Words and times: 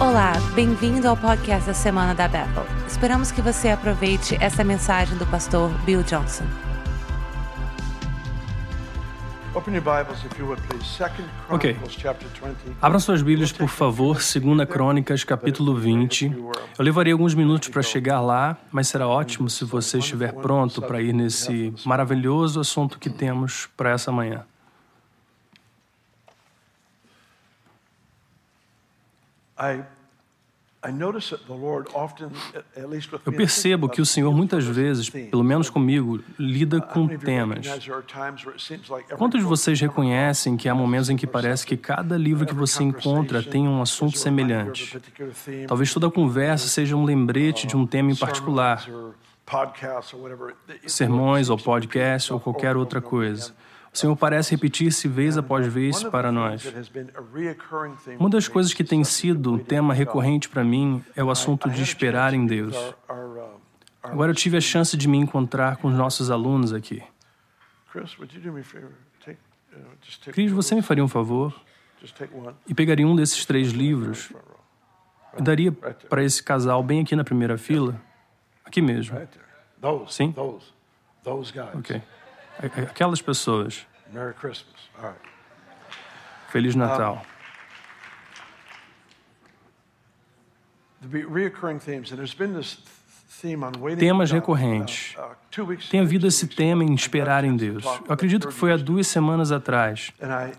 Olá, 0.00 0.34
bem-vindo 0.54 1.08
ao 1.08 1.16
podcast 1.16 1.66
da 1.66 1.74
Semana 1.74 2.14
da 2.14 2.28
Bethel. 2.28 2.64
Esperamos 2.86 3.32
que 3.32 3.42
você 3.42 3.70
aproveite 3.70 4.36
essa 4.40 4.62
mensagem 4.62 5.18
do 5.18 5.26
pastor 5.26 5.70
Bill 5.84 6.04
Johnson. 6.04 6.44
Ok. 11.50 11.74
Chronicles, 11.74 12.00
chapter 12.00 12.28
20. 12.28 12.76
Abram 12.80 13.00
suas 13.00 13.22
Bíblias, 13.22 13.50
por 13.50 13.68
favor, 13.68 14.18
2 14.18 14.68
Crônicas, 14.68 15.24
capítulo 15.24 15.74
20. 15.74 16.26
Eu 16.26 16.52
levaria 16.78 17.12
alguns 17.12 17.34
minutos 17.34 17.68
para 17.68 17.82
chegar 17.82 18.20
lá, 18.20 18.56
mas 18.70 18.86
será 18.86 19.08
ótimo 19.08 19.50
se 19.50 19.64
você 19.64 19.98
estiver 19.98 20.32
pronto 20.32 20.80
para 20.80 21.02
ir 21.02 21.12
nesse 21.12 21.74
maravilhoso 21.84 22.60
assunto 22.60 23.00
que 23.00 23.10
temos 23.10 23.68
para 23.76 23.90
essa 23.90 24.12
manhã. 24.12 24.44
Eu 33.26 33.32
percebo 33.32 33.88
que 33.88 34.00
o 34.00 34.06
Senhor 34.06 34.32
muitas 34.32 34.64
vezes, 34.64 35.10
pelo 35.10 35.42
menos 35.42 35.68
comigo, 35.68 36.22
lida 36.38 36.80
com 36.80 37.08
temas. 37.08 37.66
Quantos 39.16 39.40
de 39.40 39.46
vocês 39.46 39.80
reconhecem 39.80 40.56
que 40.56 40.68
há 40.68 40.74
momentos 40.74 41.10
em 41.10 41.16
que 41.16 41.26
parece 41.26 41.66
que 41.66 41.76
cada 41.76 42.16
livro 42.16 42.46
que 42.46 42.54
você 42.54 42.84
encontra 42.84 43.42
tem 43.42 43.66
um 43.66 43.82
assunto 43.82 44.16
semelhante? 44.18 45.00
Talvez 45.66 45.92
toda 45.92 46.08
conversa 46.10 46.68
seja 46.68 46.94
um 46.96 47.04
lembrete 47.04 47.66
de 47.66 47.76
um 47.76 47.84
tema 47.84 48.12
em 48.12 48.16
particular, 48.16 48.86
sermões 50.86 51.50
ou 51.50 51.58
podcast 51.58 52.32
ou 52.32 52.38
qualquer 52.38 52.76
outra 52.76 53.00
coisa. 53.00 53.52
O 53.92 53.98
Senhor 53.98 54.14
parece 54.16 54.52
repetir-se 54.52 55.08
vez 55.08 55.36
após 55.36 55.66
vez 55.66 56.04
para 56.04 56.30
nós. 56.30 56.72
Uma 58.18 58.30
das 58.30 58.46
coisas 58.46 58.72
que 58.72 58.84
tem 58.84 59.02
sido 59.02 59.54
um 59.54 59.58
tema 59.58 59.94
recorrente 59.94 60.48
para 60.48 60.62
mim 60.62 61.02
é 61.16 61.24
o 61.24 61.30
assunto 61.30 61.68
de 61.70 61.82
esperar 61.82 62.34
em 62.34 62.46
Deus. 62.46 62.76
Agora 64.02 64.30
eu 64.30 64.34
tive 64.34 64.56
a 64.56 64.60
chance 64.60 64.96
de 64.96 65.08
me 65.08 65.18
encontrar 65.18 65.76
com 65.76 65.88
os 65.88 65.94
nossos 65.94 66.30
alunos 66.30 66.72
aqui. 66.72 67.02
Cris, 70.32 70.52
você 70.52 70.74
me 70.74 70.82
faria 70.82 71.04
um 71.04 71.08
favor 71.08 71.54
e 72.66 72.74
pegaria 72.74 73.06
um 73.06 73.16
desses 73.16 73.44
três 73.44 73.70
livros 73.70 74.32
e 75.36 75.42
daria 75.42 75.72
para 75.72 76.22
esse 76.22 76.42
casal 76.42 76.82
bem 76.82 77.00
aqui 77.00 77.16
na 77.16 77.24
primeira 77.24 77.58
fila? 77.58 78.00
Aqui 78.64 78.80
mesmo. 78.80 79.18
Sim? 80.08 80.34
Ok. 81.74 82.02
Aquelas 82.62 83.22
pessoas. 83.22 83.86
Merry 84.12 84.34
Christmas. 84.34 84.74
All 84.98 85.10
right. 85.10 85.18
Feliz 86.50 86.74
Natal. 86.74 87.24
The 91.02 91.08
be- 91.08 91.22
reoccurring 91.22 91.80
themes, 91.80 92.10
and 92.10 92.18
there's 92.18 92.34
been 92.34 92.54
this 92.54 92.78
Temas 93.98 94.30
recorrentes. 94.30 95.16
Tem 95.90 96.00
havido 96.00 96.26
esse 96.26 96.46
tema 96.46 96.82
em 96.84 96.92
esperar 96.94 97.44
em 97.44 97.56
Deus. 97.56 97.84
Eu 97.84 98.12
acredito 98.12 98.48
que 98.48 98.52
foi 98.52 98.70
há 98.70 98.74
30 98.74 98.84
duas 98.84 99.06
semanas 99.06 99.52
atrás. 99.52 100.12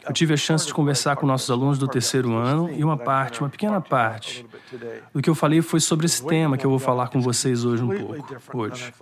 Eu 0.06 0.14
tive 0.14 0.34
a 0.34 0.38
chance 0.38 0.66
de 0.66 0.74
conversar 0.74 1.16
com 1.16 1.26
nossos 1.26 1.50
alunos 1.50 1.78
do 1.78 1.88
terceiro 1.88 2.34
ano 2.34 2.72
e 2.72 2.84
uma 2.84 2.98
parte, 2.98 3.42
uma 3.42 3.50
pequena 3.50 3.82
parte, 3.82 4.46
do 5.14 5.22
que 5.22 5.30
eu 5.30 5.36
falei 5.36 5.62
foi 5.62 5.80
sobre 5.80 6.06
esse 6.06 6.26
tema 6.26 6.58
que 6.58 6.66
eu 6.66 6.70
vou 6.70 6.80
falar 6.80 7.10
com 7.10 7.22
vocês 7.22 7.66
hoje 7.66 7.84
um 7.84 7.90
pouco. 7.90 8.58
Hoje. 8.58 8.94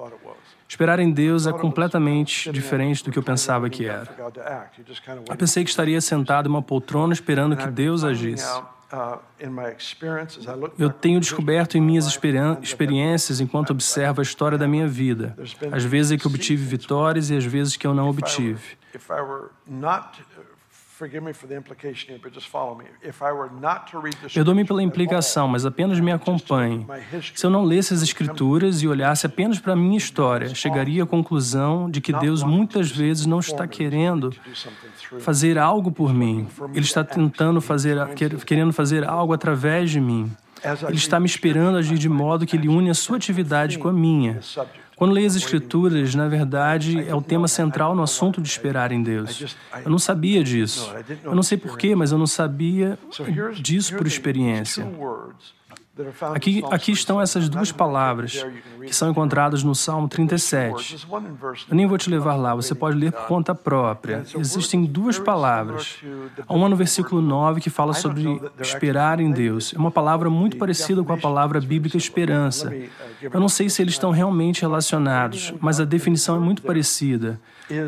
Esperar 0.67 1.00
em 1.00 1.12
Deus 1.12 1.47
é 1.47 1.53
completamente 1.53 2.52
diferente 2.52 3.03
do 3.03 3.12
que 3.12 3.17
eu 3.17 3.23
pensava 3.23 3.69
que 3.69 3.86
era. 3.86 4.08
Eu 5.30 5.36
pensei 5.36 5.64
que 5.64 5.69
estaria 5.69 6.02
sentado 6.02 6.47
em 6.47 6.50
uma 6.50 6.62
poltrona 6.62 7.14
esperando 7.14 7.56
que 7.56 7.67
Deus 7.67 8.03
agisse. 8.03 8.47
Eu 10.80 10.89
tenho 10.89 11.19
descoberto 11.19 11.77
em 11.77 11.81
minhas 11.81 12.05
experiências 12.61 13.39
enquanto 13.41 13.71
observo 13.71 14.22
a 14.22 14.23
história 14.23 14.57
da 14.57 14.67
minha 14.67 14.88
vida, 14.88 15.35
as 15.72 15.84
vezes 15.84 16.12
em 16.13 16.17
que 16.17 16.25
obtive 16.28 16.63
vitórias 16.63 17.29
e 17.29 17.35
as 17.35 17.44
vezes 17.45 17.75
que 17.75 17.85
eu 17.85 17.94
não 17.94 18.09
obtive. 18.09 18.78
Perdoe-me 24.34 24.66
pela 24.66 24.81
implicação, 24.81 25.47
mas 25.47 25.66
apenas 25.66 26.00
me 26.00 26.12
acompanhe. 26.12 26.85
Se 27.35 27.46
eu 27.46 27.50
não 27.50 27.63
lesse 27.63 27.94
as 27.94 28.02
Escrituras 28.02 28.81
e 28.81 28.88
olhasse 28.88 29.25
apenas 29.25 29.59
para 29.59 29.74
a 29.74 29.75
minha 29.75 29.97
história, 29.97 30.47
chegaria 30.56 31.03
à 31.03 31.06
conclusão 31.06 31.90
de 31.90 32.02
que 32.02 32.12
Deus 32.22 32.41
muitas 32.44 32.90
vezes 32.91 33.25
não 33.25 33.40
está 33.40 33.68
querendo 33.68 34.31
fazer 35.19 35.57
algo 35.57 35.91
por 35.91 36.13
mim. 36.13 36.47
Ele 36.74 36.86
está 36.86 37.03
tentando 37.03 37.62
fazer, 37.62 37.97
quer- 38.16 38.36
querendo 38.44 38.74
fazer 38.74 39.03
algo 39.07 39.34
através 39.34 39.91
de 39.91 40.00
mim. 40.02 40.31
Ele 40.90 40.97
está 40.97 41.19
me 41.19 41.28
esperando 41.28 41.78
agir 41.78 41.97
de 42.00 42.09
modo 42.09 42.46
que 42.46 42.56
ele 42.56 42.68
une 42.68 42.90
a 42.90 42.94
sua 42.96 43.18
atividade 43.18 43.78
com 43.78 43.88
a 43.88 43.94
minha. 43.94 44.41
Quando 44.97 45.13
leio 45.13 45.28
as 45.28 45.35
Escrituras, 45.35 46.16
na 46.16 46.28
verdade, 46.28 47.08
é 47.08 47.13
o 47.13 47.22
tema 47.22 47.47
central 47.47 47.96
no 47.96 48.02
assunto 48.02 48.41
de 48.41 48.50
esperar 48.50 48.91
em 48.91 49.03
Deus. 49.03 49.56
Eu 49.85 49.91
não 49.91 50.00
sabia 50.00 50.44
disso. 50.44 50.91
Eu 51.24 51.35
não 51.35 51.44
sei 51.44 51.56
porquê, 51.56 51.96
mas 51.96 52.12
eu 52.12 52.18
não 52.18 52.25
sabia 52.25 52.97
disso 53.62 53.96
por 53.96 54.07
experiência. 54.07 54.91
Aqui, 56.34 56.63
aqui 56.69 56.91
estão 56.91 57.19
essas 57.19 57.50
duas 57.50 57.72
palavras 57.72 58.46
que 58.85 58.94
são 58.94 59.09
encontradas 59.09 59.63
no 59.63 59.74
Salmo 59.74 60.08
37. 60.08 61.08
Eu 61.69 61.75
nem 61.75 61.88
vou 61.88 61.97
te 61.97 62.09
levar 62.09 62.35
lá, 62.35 62.53
você 62.53 62.75
pode 62.75 62.97
ler 62.97 63.12
por 63.12 63.28
conta 63.28 63.56
própria. 63.56 64.24
Existem 64.38 64.86
duas 64.86 65.18
palavras. 65.18 65.97
Há 66.47 66.53
uma 66.53 66.69
no 66.69 66.75
versículo 66.75 67.22
9 67.22 67.62
que 67.62 67.69
fala 67.69 67.94
sobre 67.94 68.40
esperar 68.59 69.19
em 69.19 69.31
Deus. 69.31 69.74
É 69.74 69.78
uma 69.78 69.91
palavra 69.91 70.30
muito 70.30 70.57
parecida 70.57 71.03
com 71.03 71.13
a 71.13 71.18
palavra 71.18 71.59
bíblica 71.59 71.97
esperança. 71.97 72.74
Eu 73.22 73.40
não 73.40 73.50
sei 73.50 73.69
se 73.69 73.81
eles 73.81 73.94
estão 73.96 74.12
realmente 74.12 74.62
relacionados, 74.62 75.53
mas 75.59 75.80
a 75.80 75.86
definição 75.86 76.36
é 76.36 76.40
muito 76.40 76.62
parecida. 76.62 77.40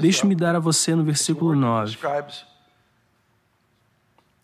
Deixe-me 0.02 0.36
dar 0.36 0.56
a 0.56 0.60
você 0.60 0.96
no 0.96 1.04
versículo 1.04 1.56
9. 1.56 1.98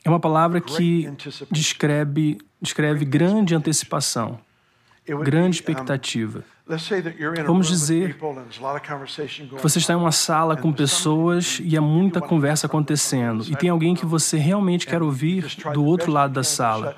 É 0.06 0.10
uma 0.10 0.20
palavra 0.20 0.62
que 0.62 1.12
descreve, 1.50 2.38
descreve 2.62 3.06
grande 3.06 3.54
antecipação, 3.56 4.40
grande 5.24 5.58
expectativa. 5.58 6.44
Vamos 7.46 7.68
dizer 7.68 8.18
que 8.18 9.62
você 9.62 9.78
está 9.78 9.94
em 9.94 9.98
uma 9.98 10.12
sala 10.12 10.58
com 10.58 10.74
pessoas 10.74 11.62
e 11.64 11.78
há 11.78 11.82
muita 11.82 12.20
conversa 12.20 12.66
acontecendo, 12.66 13.46
e 13.48 13.56
tem 13.56 13.70
alguém 13.70 13.94
que 13.94 14.06
você 14.06 14.38
realmente 14.38 14.88
quer 14.88 15.04
ouvir 15.04 15.46
do 15.74 15.86
outro 15.86 16.12
lado 16.12 16.34
da 16.34 16.44
sala. 16.44 16.96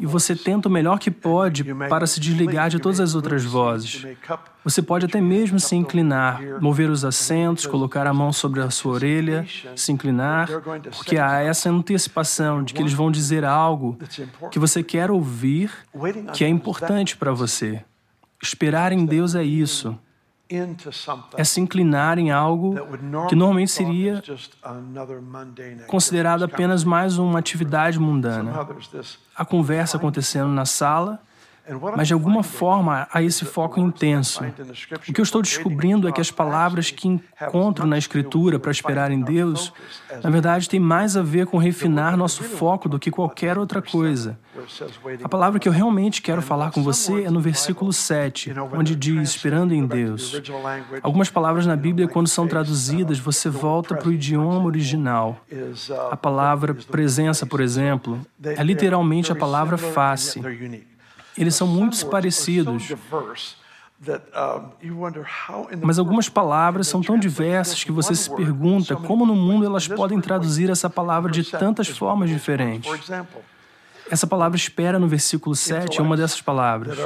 E 0.00 0.06
você 0.06 0.34
tenta 0.34 0.68
o 0.68 0.72
melhor 0.72 0.98
que 0.98 1.10
pode 1.10 1.62
para 1.90 2.06
se 2.06 2.18
desligar 2.18 2.70
de 2.70 2.78
todas 2.78 2.98
as 2.98 3.14
outras 3.14 3.44
vozes. 3.44 4.06
Você 4.64 4.80
pode 4.80 5.04
até 5.04 5.20
mesmo 5.20 5.60
se 5.60 5.76
inclinar, 5.76 6.40
mover 6.58 6.88
os 6.88 7.04
assentos, 7.04 7.66
colocar 7.66 8.06
a 8.06 8.14
mão 8.14 8.32
sobre 8.32 8.62
a 8.62 8.70
sua 8.70 8.94
orelha, 8.94 9.46
se 9.76 9.92
inclinar, 9.92 10.48
porque 10.96 11.18
há 11.18 11.42
essa 11.42 11.68
antecipação 11.68 12.64
de 12.64 12.72
que 12.72 12.80
eles 12.80 12.94
vão 12.94 13.10
dizer 13.10 13.44
algo 13.44 13.98
que 14.50 14.58
você 14.58 14.82
quer 14.82 15.10
ouvir, 15.10 15.70
que 16.32 16.44
é 16.44 16.48
importante 16.48 17.14
para 17.14 17.32
você. 17.32 17.84
Esperar 18.42 18.92
em 18.92 19.04
Deus 19.04 19.34
é 19.34 19.42
isso. 19.42 19.98
É 21.36 21.42
se 21.42 21.60
inclinar 21.60 22.18
em 22.18 22.30
algo 22.30 22.76
que 23.28 23.34
normalmente 23.34 23.72
seria 23.72 24.22
considerado 25.88 26.44
apenas 26.44 26.84
mais 26.84 27.18
uma 27.18 27.40
atividade 27.40 27.98
mundana. 27.98 28.52
A 29.34 29.44
conversa 29.44 29.96
acontecendo 29.96 30.48
na 30.48 30.64
sala, 30.64 31.20
mas 31.96 32.08
de 32.08 32.14
alguma 32.14 32.42
forma 32.42 33.08
há 33.12 33.22
esse 33.22 33.44
foco 33.44 33.80
intenso. 33.80 34.44
O 35.08 35.12
que 35.12 35.20
eu 35.20 35.24
estou 35.24 35.42
descobrindo 35.42 36.08
é 36.08 36.12
que 36.12 36.20
as 36.20 36.30
palavras 36.30 36.90
que 36.90 37.08
encontro 37.08 37.86
na 37.86 37.98
Escritura 37.98 38.58
para 38.58 38.70
esperar 38.70 39.10
em 39.10 39.20
Deus, 39.20 39.72
na 40.22 40.30
verdade, 40.30 40.68
tem 40.68 40.78
mais 40.78 41.16
a 41.16 41.22
ver 41.22 41.46
com 41.46 41.58
refinar 41.58 42.16
nosso 42.16 42.44
foco 42.44 42.88
do 42.88 42.98
que 42.98 43.10
qualquer 43.10 43.58
outra 43.58 43.82
coisa. 43.82 44.38
A 45.22 45.28
palavra 45.28 45.60
que 45.60 45.68
eu 45.68 45.72
realmente 45.72 46.22
quero 46.22 46.40
falar 46.40 46.70
com 46.70 46.82
você 46.82 47.24
é 47.24 47.30
no 47.30 47.40
versículo 47.40 47.92
7, 47.92 48.52
onde 48.72 48.94
diz 48.96 49.30
esperando 49.30 49.74
em 49.74 49.86
Deus. 49.86 50.40
Algumas 51.02 51.28
palavras 51.28 51.66
na 51.66 51.76
Bíblia, 51.76 52.08
quando 52.08 52.28
são 52.28 52.48
traduzidas, 52.48 53.18
você 53.18 53.48
volta 53.48 53.94
para 53.94 54.08
o 54.08 54.12
idioma 54.12 54.64
original. 54.64 55.40
A 56.10 56.16
palavra 56.16 56.74
presença, 56.74 57.44
por 57.44 57.60
exemplo, 57.60 58.20
é 58.42 58.62
literalmente 58.62 59.30
a 59.30 59.34
palavra 59.34 59.76
face. 59.76 60.40
Eles 61.38 61.54
são 61.54 61.66
muito 61.66 62.06
parecidos. 62.06 62.92
Mas 65.82 65.98
algumas 65.98 66.28
palavras 66.28 66.86
são 66.86 67.00
tão 67.00 67.18
diversas 67.18 67.82
que 67.82 67.92
você 67.92 68.14
se 68.14 68.34
pergunta 68.34 68.94
como 68.94 69.24
no 69.24 69.34
mundo 69.34 69.64
elas 69.64 69.88
podem 69.88 70.20
traduzir 70.20 70.68
essa 70.68 70.90
palavra 70.90 71.30
de 71.30 71.44
tantas 71.44 71.88
formas 71.88 72.28
diferentes. 72.28 72.90
Essa 74.08 74.26
palavra 74.26 74.56
espera 74.56 75.00
no 75.00 75.08
versículo 75.08 75.56
7 75.56 75.98
é 75.98 76.02
uma 76.02 76.16
dessas 76.16 76.40
palavras. 76.40 76.96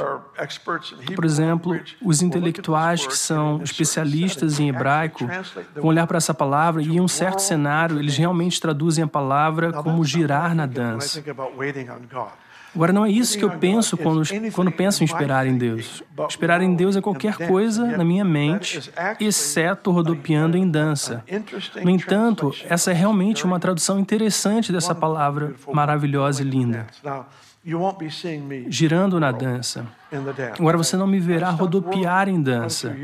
Por 1.15 1.25
exemplo, 1.25 1.79
os 2.01 2.21
intelectuais 2.21 3.07
que 3.07 3.17
são 3.17 3.61
especialistas 3.63 4.59
em 4.59 4.69
hebraico 4.69 5.25
vão 5.73 5.85
olhar 5.85 6.05
para 6.05 6.17
essa 6.17 6.33
palavra 6.33 6.81
e, 6.81 6.97
em 6.97 6.99
um 6.99 7.07
certo 7.07 7.39
cenário, 7.39 7.97
eles 7.97 8.17
realmente 8.17 8.61
traduzem 8.61 9.03
a 9.03 9.07
palavra 9.07 9.73
como 9.73 10.05
girar 10.05 10.53
na 10.53 10.67
dança. 10.67 11.23
Agora, 12.73 12.93
não 12.93 13.05
é 13.05 13.11
isso 13.11 13.37
que 13.37 13.43
eu 13.43 13.51
penso 13.51 13.97
quando, 13.97 14.23
quando 14.53 14.71
penso 14.71 15.03
em 15.03 15.05
esperar 15.05 15.45
em 15.45 15.57
Deus. 15.57 16.01
Esperar 16.29 16.61
em 16.61 16.73
Deus 16.73 16.95
é 16.95 17.01
qualquer 17.01 17.35
coisa 17.47 17.85
na 17.85 18.03
minha 18.03 18.23
mente, 18.23 18.91
exceto 19.19 19.91
rodopiando 19.91 20.57
em 20.57 20.69
dança. 20.69 21.23
No 21.83 21.89
entanto, 21.89 22.53
essa 22.69 22.91
é 22.91 22.93
realmente 22.93 23.45
uma 23.45 23.59
tradução 23.59 23.99
interessante 23.99 24.71
dessa 24.71 24.95
palavra 24.95 25.53
maravilhosa 25.73 26.41
e 26.41 26.45
linda 26.45 26.87
girando 28.67 29.19
na 29.19 29.31
dança. 29.31 29.85
Agora 30.57 30.77
você 30.77 30.97
não 30.97 31.05
me 31.05 31.19
verá 31.19 31.49
rodopiar 31.51 32.27
em 32.27 32.41
dança. 32.41 32.95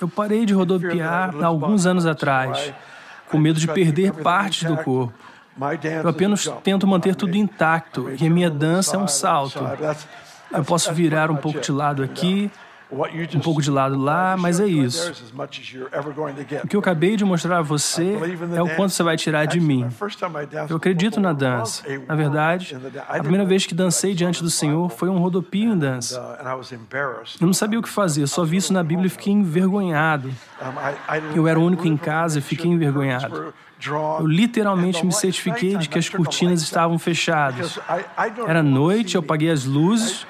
Eu 0.00 0.08
parei 0.08 0.44
de 0.44 0.52
rodopiar 0.52 1.34
há 1.40 1.46
alguns 1.46 1.86
anos 1.86 2.04
atrás, 2.04 2.72
com 3.30 3.38
medo 3.38 3.58
de 3.58 3.66
perder 3.66 4.12
partes 4.12 4.64
do 4.64 4.76
corpo. 4.76 5.14
Eu 6.02 6.08
apenas 6.10 6.46
tento 6.62 6.86
manter 6.86 7.14
tudo 7.14 7.36
intacto 7.36 8.10
e 8.20 8.26
a 8.26 8.30
minha 8.30 8.50
dança 8.50 8.96
é 8.96 8.98
um 8.98 9.08
salto. 9.08 9.60
Eu 10.52 10.64
posso 10.64 10.92
virar 10.94 11.30
um 11.30 11.36
pouco 11.36 11.60
de 11.60 11.72
lado 11.72 12.02
aqui, 12.02 12.50
um 13.34 13.40
pouco 13.40 13.60
de 13.60 13.70
lado 13.70 13.98
lá, 13.98 14.34
mas 14.34 14.60
é 14.60 14.66
isso. 14.66 15.12
O 16.64 16.68
que 16.68 16.74
eu 16.74 16.80
acabei 16.80 17.16
de 17.16 17.24
mostrar 17.24 17.58
a 17.58 17.62
você 17.62 18.16
é 18.56 18.62
o 18.62 18.74
quanto 18.76 18.92
você 18.92 19.02
vai 19.02 19.16
tirar 19.16 19.44
de 19.44 19.60
mim. 19.60 19.86
Eu 20.70 20.76
acredito 20.76 21.20
na 21.20 21.34
dança. 21.34 21.82
Na 22.06 22.14
verdade, 22.14 22.74
a 23.06 23.18
primeira 23.18 23.44
vez 23.44 23.66
que 23.66 23.74
dancei 23.74 24.14
diante 24.14 24.42
do 24.42 24.48
Senhor 24.48 24.88
foi 24.88 25.10
um 25.10 25.18
rodopio 25.18 25.74
em 25.74 25.78
dança. 25.78 26.38
Eu 27.40 27.46
não 27.46 27.52
sabia 27.52 27.78
o 27.78 27.82
que 27.82 27.90
fazer, 27.90 28.26
só 28.26 28.42
vi 28.42 28.56
isso 28.56 28.72
na 28.72 28.82
Bíblia 28.82 29.08
e 29.08 29.10
fiquei 29.10 29.34
envergonhado. 29.34 30.30
Eu 31.34 31.46
era 31.46 31.58
o 31.58 31.62
único 31.64 31.86
em 31.86 31.96
casa 31.96 32.38
e 32.38 32.42
fiquei 32.42 32.70
envergonhado. 32.70 33.52
Eu 34.20 34.26
literalmente 34.26 35.04
me 35.04 35.12
certifiquei 35.12 35.76
de 35.76 35.88
que 35.88 35.98
as 35.98 36.08
cortinas 36.08 36.62
estavam 36.62 36.98
fechadas. 36.98 37.78
Era 38.46 38.62
noite, 38.62 39.14
eu 39.14 39.20
apaguei 39.20 39.50
as 39.50 39.64
luzes, 39.64 40.26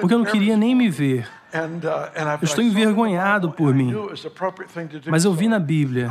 porque 0.00 0.14
eu 0.14 0.18
não 0.18 0.26
queria 0.26 0.56
nem 0.56 0.74
me 0.74 0.88
ver. 0.88 1.28
Eu 1.52 2.44
estou 2.44 2.62
envergonhado 2.62 3.50
por 3.50 3.74
mim. 3.74 3.94
Mas 5.06 5.24
eu 5.24 5.32
vi 5.32 5.48
na 5.48 5.58
Bíblia 5.58 6.10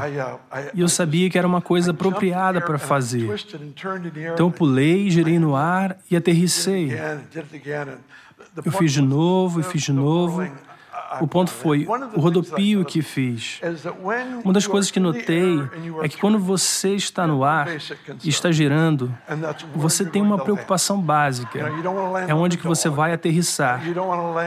e 0.74 0.82
eu 0.82 0.90
sabia 0.90 1.30
que 1.30 1.38
era 1.38 1.48
uma 1.48 1.62
coisa 1.62 1.92
apropriada 1.92 2.62
para 2.62 2.78
fazer. 2.78 3.30
Então 4.34 4.48
eu 4.48 4.52
pulei, 4.52 5.10
girei 5.10 5.38
no 5.40 5.56
ar 5.56 5.98
e 6.10 6.16
aterrissei. 6.16 6.92
Eu 8.66 8.72
fiz 8.72 8.92
de 8.92 9.02
novo 9.02 9.60
e 9.60 9.64
fiz 9.64 9.84
de 9.84 9.94
novo. 9.94 10.48
O 11.22 11.28
ponto 11.28 11.52
foi 11.52 11.88
o 12.16 12.20
rodopio 12.20 12.84
que 12.86 13.02
fiz. 13.02 13.60
Uma 14.44 14.54
das 14.54 14.68
coisas 14.68 14.92
que 14.92 15.00
notei 15.00 15.60
é 16.02 16.10
que 16.10 16.18
quando 16.18 16.40
você 16.40 16.96
está 16.96 17.26
no 17.26 17.44
ar 17.44 17.68
e 18.24 18.30
está 18.30 18.52
girando, 18.52 19.14
você 19.76 20.06
tem 20.06 20.22
uma 20.22 20.38
preocupação 20.38 21.00
básica. 21.02 21.72
É 22.28 22.34
onde 22.34 22.58
que 22.58 22.68
você 22.68 22.90
vai 22.90 23.14
aterrissar. 23.14 23.82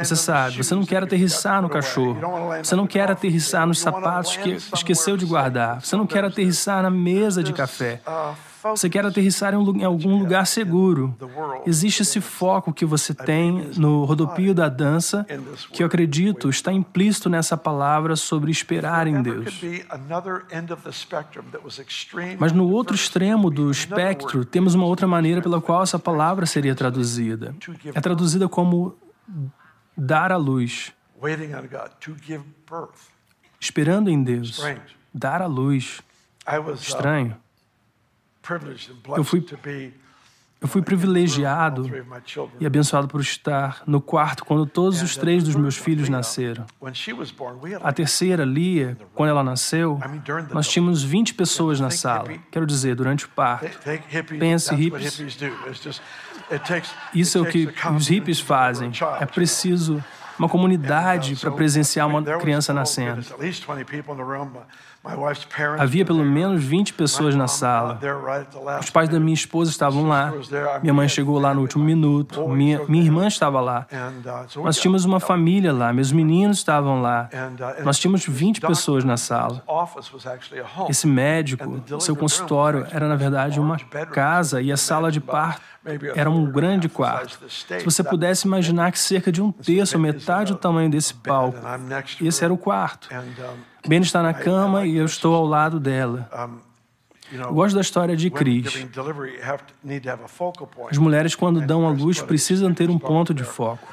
Você 0.03 0.17
sabe, 0.17 0.59
você 0.59 0.75
não 0.75 0.85
quer 0.85 1.03
aterrissar 1.03 1.63
no 1.63 1.69
cachorro. 1.69 2.19
Você 2.63 2.77
não 2.77 2.87
quer 2.87 3.11
aterrissar 3.11 3.67
nos 3.67 3.81
sapatos 3.81 4.37
que 4.37 4.51
esqueceu 4.75 5.17
de 5.17 5.25
guardar. 5.25 5.81
Você 5.81 5.97
não 5.97 6.07
quer 6.07 6.25
aterrissar 6.25 6.83
na 6.83 6.91
mesa 6.91 7.43
de 7.43 7.53
café. 7.53 8.01
Você 8.63 8.91
quer 8.91 9.05
aterrissar 9.05 9.55
em 9.55 9.85
algum 9.85 10.19
lugar 10.19 10.47
seguro. 10.47 11.17
Existe 11.67 12.03
esse 12.03 12.21
foco 12.21 12.73
que 12.73 12.85
você 12.85 13.15
tem 13.15 13.71
no 13.77 14.05
rodopio 14.05 14.55
da 14.55 14.69
dança, 14.69 15.27
que 15.73 15.83
eu 15.83 15.87
acredito 15.87 16.49
está 16.49 16.73
implícito 16.73 17.31
nessa 17.31 17.57
palavra 17.57 18.17
sobre 18.17 18.51
esperar 18.51 19.07
em 19.07 19.23
Deus. 19.23 19.61
Mas 22.39 22.53
no 22.53 22.69
outro 22.71 22.95
extremo 22.95 23.51
do 23.51 23.71
espectro, 23.71 24.45
temos 24.45 24.75
uma 24.75 24.87
outra 24.87 25.07
maneira 25.07 25.41
pela 25.41 25.61
qual 25.61 25.83
essa 25.83 25.99
palavra 25.99 26.45
seria 26.47 26.75
traduzida. 26.75 27.55
É 27.95 28.01
traduzida 28.01 28.49
como 28.49 28.97
dar 29.97 30.33
à 30.33 30.37
luz. 30.37 30.93
Esperando 33.59 34.11
em 34.11 34.23
Deus. 34.23 34.63
Dar 35.13 35.43
à 35.43 35.47
luz. 35.47 36.01
Estranho. 36.81 37.37
Eu 39.17 39.25
fui, 39.25 39.45
eu 40.61 40.69
fui 40.69 40.83
privilegiado 40.83 41.91
e 42.59 42.67
abençoado 42.67 43.09
por 43.09 43.21
estar 43.21 43.83
no 43.87 44.01
quarto 44.01 44.45
quando 44.45 44.67
todos 44.67 45.01
os 45.03 45.17
três 45.17 45.43
dos 45.43 45.55
meus 45.57 45.77
filhos 45.77 46.09
nasceram. 46.09 46.67
A 47.83 47.93
terceira, 47.93 48.45
Lia, 48.45 48.97
quando 49.15 49.31
ela 49.31 49.43
nasceu, 49.43 49.99
nós 50.53 50.69
tínhamos 50.69 51.03
20 51.03 51.35
pessoas 51.35 51.81
na 51.81 51.89
sala. 51.91 52.29
Quero 52.51 52.67
dizer, 52.67 52.95
durante 52.95 53.25
o 53.25 53.29
parto. 53.31 53.71
Pense, 54.39 54.75
hippies. 54.75 55.19
Isso 57.15 57.39
é 57.39 57.41
o 57.41 57.47
que 57.47 57.69
os 57.97 58.09
hippies 58.09 58.41
fazem. 58.41 58.91
É 59.21 59.27
preciso 59.27 60.03
uma 60.39 60.49
comunidade 60.49 61.37
para 61.37 61.51
presenciar 61.51 62.07
uma 62.09 62.23
criança 62.39 62.73
nascendo. 62.73 63.23
Havia 65.79 66.05
pelo 66.05 66.23
menos 66.23 66.63
20 66.63 66.93
pessoas 66.93 67.35
na 67.35 67.49
sala. 67.49 67.99
Os 68.81 68.91
pais 68.91 69.09
da 69.09 69.19
minha 69.19 69.33
esposa 69.33 69.71
estavam 69.71 70.07
lá. 70.07 70.33
Minha 70.83 70.93
mãe 70.93 71.09
chegou 71.09 71.39
lá 71.39 71.55
no 71.55 71.63
último 71.63 71.83
minuto. 71.83 72.47
Minha, 72.49 72.85
minha 72.87 73.03
irmã 73.03 73.27
estava 73.27 73.61
lá. 73.63 73.87
Nós 74.63 74.77
tínhamos 74.79 75.07
uma 75.07 75.19
família 75.19 75.73
lá. 75.73 75.91
Meus 75.91 76.13
meninos 76.13 76.59
estavam 76.59 77.01
lá. 77.01 77.31
Nós 77.83 77.99
tínhamos 77.99 78.27
20 78.27 78.61
pessoas 78.61 79.03
na 79.03 79.17
sala. 79.17 79.63
Esse 80.91 81.07
médico, 81.07 81.83
seu 81.99 82.15
consultório, 82.15 82.87
era 82.91 83.09
na 83.09 83.17
verdade 83.17 83.59
uma 83.59 83.79
casa 84.13 84.61
e 84.61 84.71
a 84.71 84.77
sala 84.77 85.11
de 85.11 85.21
parto 85.21 85.63
era 86.15 86.31
um 86.31 86.45
grande 86.45 86.91
quarto. 86.91 87.39
Se 87.49 87.83
você 87.85 88.05
pudesse 88.05 88.47
imaginar 88.47 88.93
que 88.93 88.99
cerca 88.99 89.33
de 89.33 89.41
um 89.41 89.51
terço 89.51 89.99
metade 89.99 90.53
do 90.53 90.59
tamanho 90.59 90.91
desse 90.91 91.15
palco, 91.15 91.59
esse 92.21 92.45
era 92.45 92.53
o 92.53 92.59
quarto. 92.59 93.09
Ben 93.87 94.01
está 94.01 94.23
na 94.23 94.35
cama 94.35 94.87
e 94.87 94.97
eu 94.97 95.05
estou 95.05 95.35
ao 95.35 95.45
lado 95.47 95.81
dela. 95.81 96.29
Gosto 97.53 97.75
da 97.77 97.81
história 97.81 98.17
de 98.17 98.29
Cris. 98.31 98.87
As 100.91 100.99
mulheres, 100.99 101.35
quando 101.35 101.61
dão 101.61 101.87
à 101.87 101.91
luz, 101.91 102.21
precisam 102.21 102.75
ter 102.75 102.91
um 102.91 102.99
ponto 102.99 103.33
de 103.33 103.45
foco. 103.45 103.87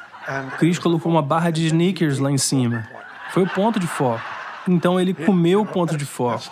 Cris 0.58 0.80
colocou 0.80 1.12
uma 1.12 1.22
barra 1.22 1.52
de 1.52 1.66
sneakers 1.68 2.20
lá 2.20 2.32
em 2.32 2.38
cima. 2.38 2.88
Foi 3.32 3.44
o 3.44 3.50
ponto 3.50 3.80
de 3.80 3.88
foco. 3.88 4.22
Então 4.68 5.00
ele 5.00 5.14
comeu 5.14 5.62
o 5.62 5.66
ponto 5.66 5.96
de 5.96 6.06
foco. 6.06 6.44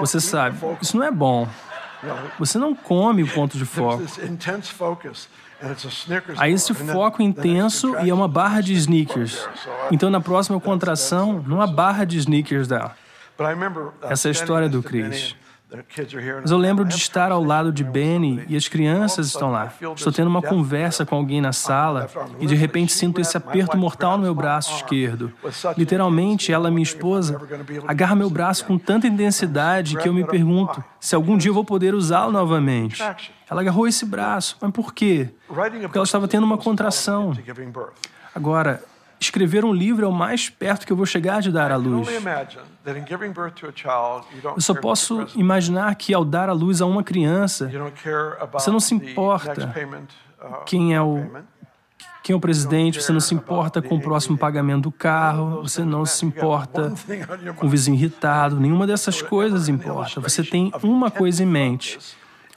Você 0.00 0.20
sabe, 0.20 0.58
isso 0.80 0.96
não 0.96 1.04
é 1.04 1.10
bom. 1.10 1.46
Você 2.38 2.56
não 2.58 2.74
come 2.74 3.22
o 3.22 3.28
ponto 3.28 3.58
de 3.58 3.64
foco. 3.66 4.02
Há 6.36 6.48
esse 6.48 6.72
foco 6.74 7.22
intenso 7.22 7.96
e 8.00 8.10
é 8.10 8.14
uma 8.14 8.28
barra 8.28 8.60
de 8.60 8.72
sneakers. 8.74 9.48
Então, 9.90 10.10
na 10.10 10.20
próxima 10.20 10.60
contração, 10.60 11.44
não 11.46 11.60
há 11.60 11.66
barra 11.66 12.04
de 12.04 12.18
sneakers 12.18 12.66
dela. 12.66 12.96
Essa 14.02 14.28
é 14.28 14.30
a 14.30 14.32
história 14.32 14.68
do 14.68 14.82
Chris. 14.82 15.34
Mas 16.42 16.50
eu 16.50 16.58
lembro 16.58 16.84
de 16.84 16.94
estar 16.96 17.30
ao 17.30 17.42
lado 17.42 17.72
de 17.72 17.84
Benny 17.84 18.44
e 18.48 18.56
as 18.56 18.66
crianças 18.66 19.28
estão 19.28 19.50
lá. 19.50 19.72
Estou 19.94 20.12
tendo 20.12 20.28
uma 20.28 20.42
conversa 20.42 21.06
com 21.06 21.14
alguém 21.14 21.40
na 21.40 21.52
sala 21.52 22.08
e 22.40 22.46
de 22.46 22.54
repente 22.54 22.92
sinto 22.92 23.20
esse 23.20 23.36
aperto 23.36 23.76
mortal 23.76 24.16
no 24.16 24.24
meu 24.24 24.34
braço 24.34 24.74
esquerdo. 24.76 25.32
Literalmente, 25.76 26.52
ela, 26.52 26.70
minha 26.70 26.82
esposa, 26.82 27.40
agarra 27.86 28.16
meu 28.16 28.28
braço 28.28 28.64
com 28.64 28.76
tanta 28.76 29.06
intensidade 29.06 29.96
que 29.96 30.08
eu 30.08 30.12
me 30.12 30.24
pergunto 30.24 30.82
se 30.98 31.14
algum 31.14 31.36
dia 31.38 31.50
eu 31.50 31.54
vou 31.54 31.64
poder 31.64 31.94
usá-lo 31.94 32.32
novamente. 32.32 33.02
Ela 33.48 33.60
agarrou 33.60 33.86
esse 33.86 34.04
braço. 34.04 34.56
Mas 34.60 34.70
por 34.72 34.92
quê? 34.92 35.28
Porque 35.46 35.98
ela 35.98 36.04
estava 36.04 36.26
tendo 36.26 36.44
uma 36.44 36.58
contração. 36.58 37.32
Agora, 38.34 38.82
escrever 39.20 39.64
um 39.64 39.72
livro 39.72 40.04
é 40.04 40.08
o 40.08 40.12
mais 40.12 40.48
perto 40.48 40.86
que 40.86 40.92
eu 40.92 40.96
vou 40.96 41.04
chegar 41.04 41.42
de 41.42 41.52
dar 41.52 41.70
à 41.70 41.76
luz. 41.76 42.08
Eu 44.44 44.60
só 44.60 44.74
posso 44.74 45.26
imaginar 45.36 45.94
que 45.94 46.14
ao 46.14 46.24
dar 46.24 46.48
à 46.48 46.52
luz 46.52 46.80
a 46.80 46.86
uma 46.86 47.04
criança, 47.04 47.70
você 48.52 48.70
não 48.70 48.80
se 48.80 48.94
importa 48.94 49.74
uh, 50.40 50.64
quem 50.64 50.94
é 50.94 51.02
o 51.02 51.30
quem 52.22 52.34
é 52.34 52.36
o 52.36 52.40
presidente, 52.40 53.00
você 53.00 53.12
não 53.12 53.20
se 53.20 53.34
importa 53.34 53.80
com 53.80 53.96
o 53.96 54.00
próximo 54.00 54.36
pagamento 54.36 54.82
do 54.82 54.92
carro, 54.92 55.62
você 55.62 55.82
não 55.82 56.04
se 56.04 56.24
importa 56.26 56.92
com 57.56 57.66
o 57.66 57.68
vizinho 57.68 57.96
irritado, 57.96 58.60
nenhuma 58.60 58.86
dessas 58.86 59.22
coisas 59.22 59.68
importa. 59.68 60.20
Você 60.20 60.44
tem 60.44 60.70
uma 60.82 61.10
coisa 61.10 61.42
em 61.42 61.46
mente: 61.46 61.98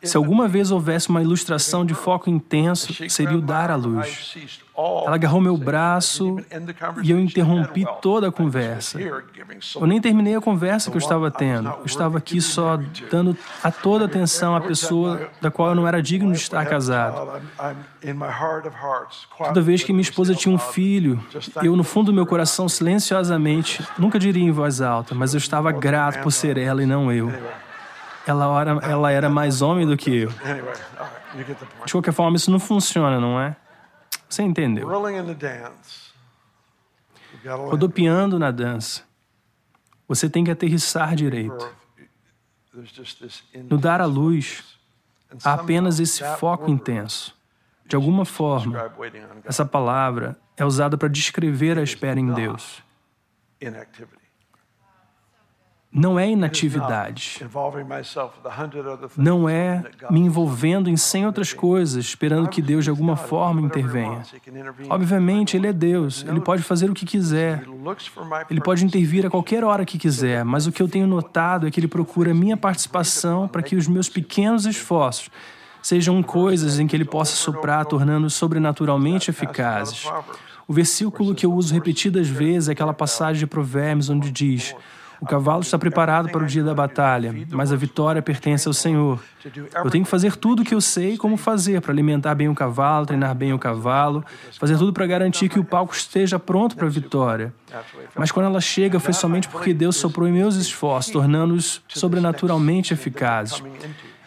se 0.03 0.17
alguma 0.17 0.47
vez 0.47 0.71
houvesse 0.71 1.09
uma 1.09 1.21
ilustração 1.21 1.85
de 1.85 1.93
foco 1.93 2.29
intenso, 2.29 2.93
seria 3.09 3.37
o 3.37 3.41
dar 3.41 3.71
à 3.71 3.75
luz. 3.75 4.35
Ela 4.75 5.15
agarrou 5.15 5.39
meu 5.39 5.55
braço 5.55 6.37
e 7.03 7.11
eu 7.11 7.19
interrompi 7.19 7.85
toda 8.01 8.29
a 8.29 8.31
conversa. 8.31 8.99
Eu 8.99 9.85
nem 9.85 10.01
terminei 10.01 10.35
a 10.35 10.41
conversa 10.41 10.89
que 10.89 10.97
eu 10.97 10.99
estava 10.99 11.29
tendo. 11.29 11.69
Eu 11.69 11.85
estava 11.85 12.17
aqui 12.17 12.41
só 12.41 12.79
dando 13.11 13.37
a 13.63 13.71
toda 13.71 14.05
atenção 14.05 14.55
à 14.55 14.61
pessoa 14.61 15.29
da 15.39 15.51
qual 15.51 15.69
eu 15.69 15.75
não 15.75 15.87
era 15.87 16.01
digno 16.01 16.31
de 16.31 16.39
estar 16.39 16.65
casado. 16.65 17.39
Toda 19.37 19.61
vez 19.61 19.83
que 19.83 19.93
minha 19.93 20.01
esposa 20.01 20.33
tinha 20.33 20.53
um 20.53 20.59
filho, 20.59 21.23
eu, 21.61 21.75
no 21.75 21.83
fundo 21.83 22.07
do 22.07 22.13
meu 22.13 22.25
coração, 22.25 22.67
silenciosamente, 22.67 23.83
nunca 23.97 24.17
diria 24.17 24.43
em 24.43 24.51
voz 24.51 24.81
alta, 24.81 25.13
mas 25.13 25.35
eu 25.35 25.37
estava 25.37 25.71
grato 25.71 26.21
por 26.23 26.31
ser 26.31 26.57
ela 26.57 26.81
e 26.81 26.85
não 26.85 27.11
eu. 27.11 27.31
Ela 28.25 28.61
era, 28.61 28.71
ela 28.83 29.11
era 29.11 29.29
mais 29.29 29.61
homem 29.61 29.85
do 29.85 29.97
que 29.97 30.23
eu. 30.23 30.29
De 31.85 31.91
qualquer 31.91 32.13
forma, 32.13 32.37
isso 32.37 32.49
não 32.49 32.59
funciona, 32.59 33.19
não 33.19 33.39
é? 33.39 33.55
Você 34.29 34.41
entendeu? 34.43 34.87
Rodopiando 37.69 38.39
na 38.39 38.51
dança. 38.51 39.03
Você 40.07 40.29
tem 40.29 40.43
que 40.43 40.51
aterrissar 40.51 41.15
direito. 41.15 41.69
No 43.69 43.77
dar 43.77 44.01
à 44.01 44.05
luz, 44.05 44.77
há 45.43 45.53
apenas 45.53 45.99
esse 45.99 46.23
foco 46.37 46.69
intenso. 46.69 47.35
De 47.85 47.95
alguma 47.95 48.25
forma, 48.25 48.91
essa 49.43 49.65
palavra 49.65 50.37
é 50.55 50.63
usada 50.65 50.97
para 50.97 51.09
descrever 51.09 51.77
a 51.77 51.83
espera 51.83 52.19
em 52.19 52.31
Deus 52.31 52.81
não 55.93 56.19
é 56.19 56.29
inatividade. 56.29 57.39
Não 59.15 59.47
é 59.47 59.83
me 60.09 60.19
envolvendo 60.21 60.89
em 60.89 60.97
cem 60.97 61.25
outras 61.25 61.53
coisas, 61.53 62.03
esperando 62.03 62.49
que 62.49 62.61
Deus 62.61 62.83
de 62.83 62.89
alguma 62.89 63.15
forma 63.15 63.61
intervenha. 63.61 64.23
Obviamente, 64.89 65.55
Ele 65.55 65.67
é 65.67 65.73
Deus, 65.73 66.25
Ele 66.27 66.41
pode 66.41 66.63
fazer 66.63 66.89
o 66.89 66.93
que 66.93 67.05
quiser, 67.05 67.63
Ele 68.49 68.59
pode 68.59 68.83
intervir 68.83 69.25
a 69.25 69.29
qualquer 69.29 69.63
hora 69.63 69.85
que 69.85 69.99
quiser, 69.99 70.43
mas 70.43 70.65
o 70.65 70.71
que 70.71 70.81
eu 70.81 70.87
tenho 70.87 71.05
notado 71.05 71.67
é 71.67 71.71
que 71.71 71.79
Ele 71.79 71.87
procura 71.87 72.33
minha 72.33 72.57
participação 72.57 73.47
para 73.47 73.61
que 73.61 73.75
os 73.75 73.87
meus 73.87 74.09
pequenos 74.09 74.65
esforços 74.65 75.29
sejam 75.81 76.23
coisas 76.23 76.79
em 76.79 76.87
que 76.87 76.95
Ele 76.95 77.05
possa 77.05 77.35
soprar, 77.35 77.85
tornando-os 77.85 78.33
sobrenaturalmente 78.33 79.29
eficazes. 79.29 80.07
O 80.67 80.73
versículo 80.73 81.35
que 81.35 81.45
eu 81.45 81.53
uso 81.53 81.73
repetidas 81.73 82.27
vezes 82.27 82.69
é 82.69 82.71
aquela 82.71 82.93
passagem 82.93 83.39
de 83.39 83.45
Provérbios 83.45 84.09
onde 84.09 84.31
diz. 84.31 84.73
O 85.23 85.25
cavalo 85.25 85.61
está 85.61 85.79
preparado 85.79 86.27
para 86.27 86.43
o 86.43 86.45
dia 86.45 86.61
da 86.61 86.73
batalha, 86.73 87.33
mas 87.49 87.71
a 87.71 87.77
vitória 87.77 88.21
pertence 88.21 88.67
ao 88.67 88.73
Senhor. 88.73 89.23
Eu 89.73 89.89
tenho 89.89 90.03
que 90.03 90.11
fazer 90.11 90.35
tudo 90.35 90.63
o 90.63 90.65
que 90.65 90.75
eu 90.75 90.81
sei 90.81 91.15
como 91.15 91.37
fazer 91.37 91.79
para 91.79 91.93
alimentar 91.93 92.35
bem 92.35 92.49
o 92.49 92.53
cavalo, 92.53 93.05
treinar 93.05 93.33
bem 93.33 93.53
o 93.53 93.57
cavalo, 93.57 94.21
fazer 94.59 94.77
tudo 94.77 94.91
para 94.91 95.07
garantir 95.07 95.47
que 95.47 95.57
o 95.57 95.63
palco 95.63 95.93
esteja 95.93 96.37
pronto 96.37 96.75
para 96.75 96.87
a 96.87 96.89
vitória. 96.89 97.53
Mas 98.13 98.33
quando 98.33 98.47
ela 98.47 98.59
chega, 98.59 98.99
foi 98.99 99.13
somente 99.13 99.47
porque 99.47 99.73
Deus 99.73 99.95
soprou 99.95 100.27
em 100.27 100.33
meus 100.33 100.57
esforços, 100.57 101.13
tornando-os 101.13 101.81
sobrenaturalmente 101.87 102.93
eficazes. 102.93 103.63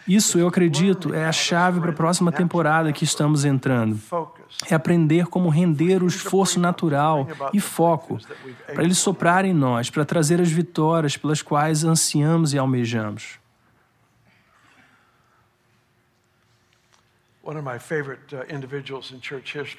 Isso, 0.07 0.39
eu 0.39 0.47
acredito, 0.47 1.13
é 1.13 1.25
a 1.25 1.31
chave 1.31 1.79
para 1.79 1.89
a 1.89 1.93
próxima 1.93 2.31
temporada 2.31 2.93
que 2.93 3.03
estamos 3.03 3.43
entrando. 3.43 3.99
É 4.69 4.75
aprender 4.75 5.25
como 5.27 5.49
render 5.49 6.01
o 6.01 6.07
esforço 6.07 6.59
natural 6.59 7.27
e 7.53 7.59
foco 7.59 8.17
para 8.73 8.83
ele 8.83 8.93
soprar 8.93 9.43
em 9.43 9.53
nós, 9.53 9.89
para 9.89 10.05
trazer 10.05 10.39
as 10.39 10.49
vitórias 10.49 11.17
pelas 11.17 11.41
quais 11.41 11.83
ansiamos 11.83 12.53
e 12.53 12.57
almejamos. 12.57 13.39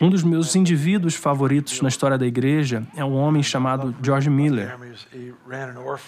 Um 0.01 0.09
dos 0.09 0.23
meus 0.23 0.57
indivíduos 0.57 1.15
favoritos 1.15 1.83
na 1.83 1.89
história 1.89 2.17
da 2.17 2.27
igreja 2.27 2.87
é 2.97 3.05
um 3.05 3.15
homem 3.15 3.43
chamado 3.43 3.95
George 4.03 4.31
Miller. 4.31 4.75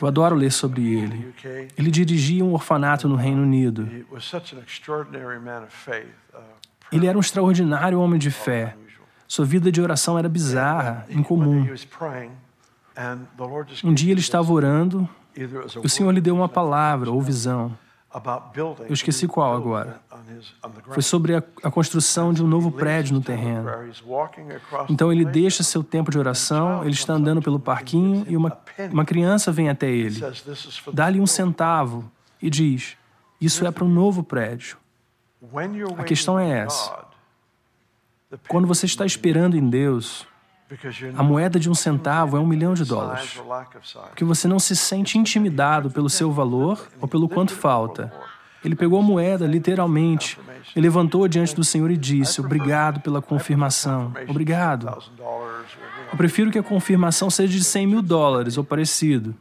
Eu 0.00 0.08
adoro 0.08 0.34
ler 0.36 0.50
sobre 0.50 0.94
ele. 0.94 1.34
Ele 1.76 1.90
dirigia 1.90 2.42
um 2.42 2.54
orfanato 2.54 3.06
no 3.06 3.14
Reino 3.14 3.42
Unido. 3.42 3.86
Uh, 6.32 6.40
ele 6.90 7.06
era 7.06 7.18
um 7.18 7.20
extraordinário 7.20 8.00
homem 8.00 8.18
de 8.18 8.30
fé. 8.30 8.74
Sua 9.28 9.44
vida 9.44 9.70
de 9.70 9.82
oração 9.82 10.18
era 10.18 10.28
bizarra, 10.30 11.04
incomum. 11.10 11.66
Um 13.84 13.94
dia 13.94 14.12
ele 14.12 14.20
estava 14.20 14.50
orando, 14.50 15.08
o 15.82 15.88
Senhor 15.88 16.10
lhe 16.10 16.20
deu 16.20 16.34
uma 16.34 16.48
palavra 16.48 17.10
ou 17.10 17.20
visão. 17.20 17.76
Eu 18.88 18.92
esqueci 18.92 19.28
qual 19.28 19.54
agora. 19.54 20.00
Foi 20.90 21.02
sobre 21.02 21.36
a, 21.36 21.42
a, 21.62 21.70
construção 21.70 22.32
de 22.32 22.42
um 22.42 22.46
novo 22.46 22.72
prédio 22.72 23.14
no 23.14 23.22
terreno. 23.22 23.68
Então 24.88 25.12
ele 25.12 25.24
deixa 25.24 25.62
seu 25.62 25.84
tempo 25.84 26.10
de 26.10 26.18
oração, 26.18 26.82
ele 26.82 26.94
está 26.94 27.14
andando 27.14 27.40
pelo 27.40 27.60
parquinho 27.60 28.24
e 28.28 28.36
uma, 28.36 28.58
uma 28.90 29.04
criança 29.04 29.52
vem 29.52 29.68
até 29.68 29.88
ele, 29.88 30.20
dá-lhe 30.92 31.20
um 31.20 31.26
centavo 31.26 32.10
e 32.42 32.50
diz: 32.50 32.96
Isso 33.40 33.64
é 33.64 33.70
para 33.70 33.84
um 33.84 33.88
novo 33.88 34.24
prédio. 34.24 34.76
A 35.96 36.02
questão 36.02 36.38
é 36.38 36.50
essa. 36.50 37.06
Quando 38.48 38.66
você 38.66 38.86
está 38.86 39.06
esperando 39.06 39.56
em 39.56 39.68
Deus, 39.68 40.26
a 41.16 41.22
moeda 41.22 41.58
de 41.58 41.68
um 41.68 41.74
centavo 41.74 42.36
é 42.36 42.40
um 42.40 42.46
milhão 42.46 42.74
de 42.74 42.84
dólares. 42.84 43.40
Porque 44.08 44.24
você 44.24 44.46
não 44.46 44.58
se 44.58 44.76
sente 44.76 45.18
intimidado 45.18 45.90
pelo 45.90 46.08
seu 46.08 46.30
valor 46.30 46.88
ou 47.00 47.08
pelo 47.08 47.28
quanto 47.28 47.52
falta. 47.52 48.12
Ele 48.64 48.76
pegou 48.76 48.98
a 48.98 49.02
moeda, 49.02 49.46
literalmente, 49.46 50.38
e 50.76 50.80
levantou 50.80 51.26
diante 51.26 51.54
do 51.56 51.64
Senhor 51.64 51.90
e 51.90 51.96
disse: 51.96 52.40
Obrigado 52.40 53.00
pela 53.00 53.22
confirmação. 53.22 54.12
Obrigado. 54.28 54.98
Eu 56.12 56.16
prefiro 56.16 56.50
que 56.50 56.58
a 56.58 56.62
confirmação 56.62 57.30
seja 57.30 57.52
de 57.52 57.64
100 57.64 57.86
mil 57.86 58.02
dólares 58.02 58.58
ou 58.58 58.64
parecido. 58.64 59.34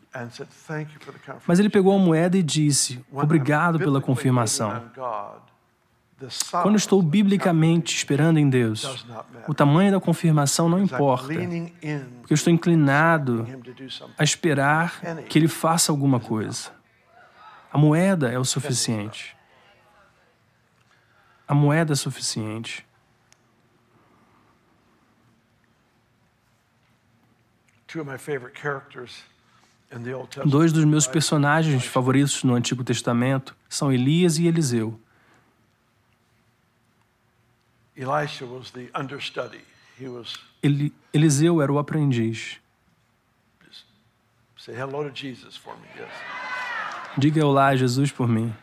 Mas 1.46 1.60
ele 1.60 1.70
pegou 1.70 1.94
a 1.94 2.00
moeda 2.00 2.38
e 2.38 2.44
disse: 2.44 3.04
Obrigado 3.12 3.78
pela 3.78 4.00
confirmação. 4.02 4.84
Quando 6.62 6.76
estou 6.76 7.02
biblicamente 7.02 7.96
esperando 7.96 8.38
em 8.40 8.50
Deus, 8.50 9.06
o 9.48 9.54
tamanho 9.54 9.92
da 9.92 10.00
confirmação 10.00 10.68
não 10.68 10.82
importa, 10.82 11.28
porque 11.28 12.34
eu 12.34 12.36
estou 12.36 12.52
inclinado 12.52 13.48
a 14.18 14.24
esperar 14.24 15.00
que 15.30 15.40
Ele 15.40 15.48
faça 15.48 15.92
alguma 15.92 16.20
coisa. 16.20 16.72
A 17.72 17.78
moeda 17.78 18.30
é 18.30 18.38
o 18.38 18.44
suficiente. 18.44 19.36
A 21.48 21.54
moeda 21.54 21.94
é 21.94 21.96
suficiente. 21.96 22.86
Dois 30.46 30.72
dos 30.72 30.86
meus 30.86 31.08
personagens 31.08 31.86
favoritos 31.86 32.44
no 32.44 32.54
Antigo 32.54 32.84
Testamento 32.84 33.56
são 33.68 33.92
Elias 33.92 34.38
e 34.38 34.46
Eliseu. 34.46 35.00
Ele, 40.64 40.94
Eliseu 41.14 41.62
era 41.62 41.72
o 41.72 41.78
aprendiz. 41.78 42.58
Diga 47.18 47.46
olá 47.46 47.68
a 47.68 47.76
Jesus 47.76 48.12
por 48.12 48.28
mim. 48.28 48.54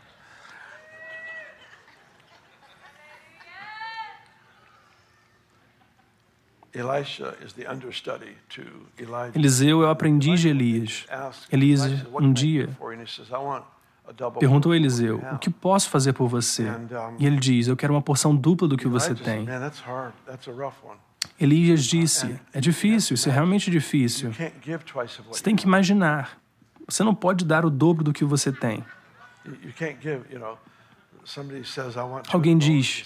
Eliseu 9.35 9.83
é 9.83 9.87
o 9.87 9.91
aprendiz 9.91 10.41
de 10.41 10.49
Elias. 10.49 11.07
Elias, 11.51 11.83
um 12.13 12.33
dia, 12.33 12.69
Perguntou 14.39 14.75
Eliseu: 14.75 15.21
O 15.33 15.39
que 15.39 15.51
posso 15.51 15.91
fazer 15.91 16.13
por 16.13 16.29
você? 16.29 16.67
E 17.19 17.27
ele 17.27 17.37
diz: 17.37 17.69
Eu 17.69 17.77
quero 17.77 17.93
uma 17.93 18.03
porção 18.03 18.35
dupla 18.35 18.69
do 18.69 18.77
que 18.77 18.87
você 18.87 19.15
tem. 19.15 19.47
Elias 21.41 21.85
disse: 21.85 22.39
É 22.53 22.61
difícil, 22.61 23.15
isso 23.15 23.29
é 23.29 23.33
realmente 23.33 23.71
difícil. 23.71 24.33
Você 25.31 25.43
tem 25.43 25.57
que 25.57 25.67
imaginar. 25.67 26.39
Você 26.89 27.03
não 27.03 27.15
pode 27.15 27.45
dar 27.45 27.65
o 27.65 27.71
dobro 27.71 28.05
do 28.05 28.13
que 28.13 28.25
você 28.25 28.53
tem. 28.53 28.85
Alguém 32.33 32.57
diz, 32.57 33.05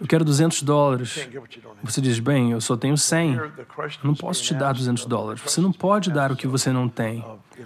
eu 0.00 0.06
quero 0.08 0.24
200 0.24 0.62
dólares. 0.62 1.28
Você 1.82 2.00
diz, 2.00 2.18
bem, 2.18 2.52
eu 2.52 2.60
só 2.60 2.76
tenho 2.76 2.96
100. 2.96 3.34
Eu 3.34 3.52
não 4.02 4.14
posso 4.14 4.42
te 4.42 4.54
dar 4.54 4.72
200 4.72 5.04
dólares. 5.04 5.42
Você 5.42 5.60
não 5.60 5.72
pode 5.72 6.10
dar 6.10 6.32
o 6.32 6.36
que 6.36 6.46
você 6.46 6.72
não 6.72 6.88
tem. 6.88 7.24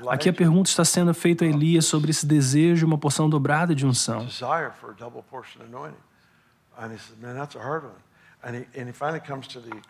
Aqui 0.09 0.29
a 0.29 0.33
pergunta 0.33 0.69
está 0.69 0.85
sendo 0.85 1.15
feita 1.15 1.45
a 1.45 1.49
Elias 1.49 1.85
sobre 1.85 2.11
esse 2.11 2.27
desejo 2.27 2.79
de 2.81 2.85
uma 2.85 2.99
porção 2.99 3.31
dobrada 3.31 3.75
de 3.75 3.87
unção. 3.87 4.27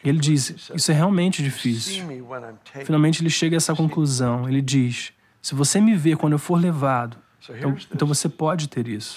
Ele 0.04 0.18
diz: 0.18 0.70
Isso 0.74 0.90
é 0.90 0.94
realmente 0.94 1.42
difícil. 1.42 2.04
Finalmente 2.84 3.22
ele 3.22 3.30
chega 3.30 3.56
a 3.56 3.58
essa 3.58 3.74
conclusão. 3.74 4.48
Ele 4.48 4.62
diz: 4.62 5.12
Se 5.42 5.54
você 5.54 5.80
me 5.80 5.94
vê 5.94 6.16
quando 6.16 6.32
eu 6.34 6.38
for 6.38 6.60
levado, 6.60 7.18
então, 7.50 7.76
então 7.94 8.08
você 8.08 8.28
pode 8.28 8.68
ter 8.68 8.88
isso. 8.88 9.16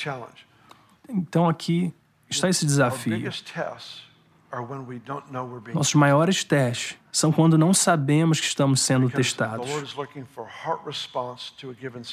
Então 1.10 1.48
aqui 1.50 1.94
está 2.30 2.50
esse 2.50 2.66
desafio. 2.66 3.14
Nossos 5.74 5.96
maiores 5.96 6.44
testes 6.44 6.98
são 7.12 7.32
quando 7.32 7.58
não 7.58 7.74
sabemos 7.74 8.40
que 8.40 8.48
estamos 8.48 8.82
sendo 8.82 9.10
testados. 9.10 9.70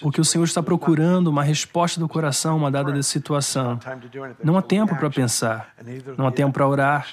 Porque 0.03 0.21
o 0.21 0.25
Senhor 0.25 0.45
está 0.45 0.63
procurando 0.63 1.29
uma 1.29 1.43
resposta 1.43 2.01
do 2.01 2.09
coração 2.09 2.55
a 2.55 2.57
uma 2.57 2.71
dada 2.71 2.93
situação. 3.03 3.79
Não 4.43 4.57
há 4.57 4.63
tempo 4.63 4.97
para 4.97 5.11
pensar, 5.11 5.73
não 6.17 6.27
há 6.27 6.33
tempo 6.33 6.53
para 6.53 6.67
orar, 6.67 7.09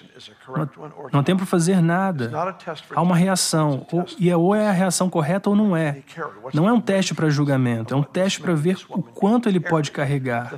não 1.11 1.19
há 1.19 1.23
tempo 1.23 1.39
para 1.39 1.45
fazer 1.45 1.81
nada. 1.81 2.31
Há 2.95 3.01
uma 3.01 3.15
reação, 3.15 3.85
ou, 3.91 4.05
e 4.17 4.29
é, 4.29 4.35
ou 4.35 4.55
é 4.55 4.67
a 4.67 4.71
reação 4.71 5.09
correta 5.09 5.49
ou 5.49 5.55
não 5.55 5.75
é. 5.75 6.01
Não 6.53 6.67
é 6.67 6.73
um 6.73 6.81
teste 6.81 7.13
para 7.13 7.29
julgamento, 7.29 7.93
é 7.93 7.97
um 7.97 8.03
teste 8.03 8.41
para 8.41 8.53
ver 8.55 8.77
o 8.89 9.01
quanto 9.01 9.47
ele 9.47 9.59
pode 9.59 9.91
carregar. 9.91 10.53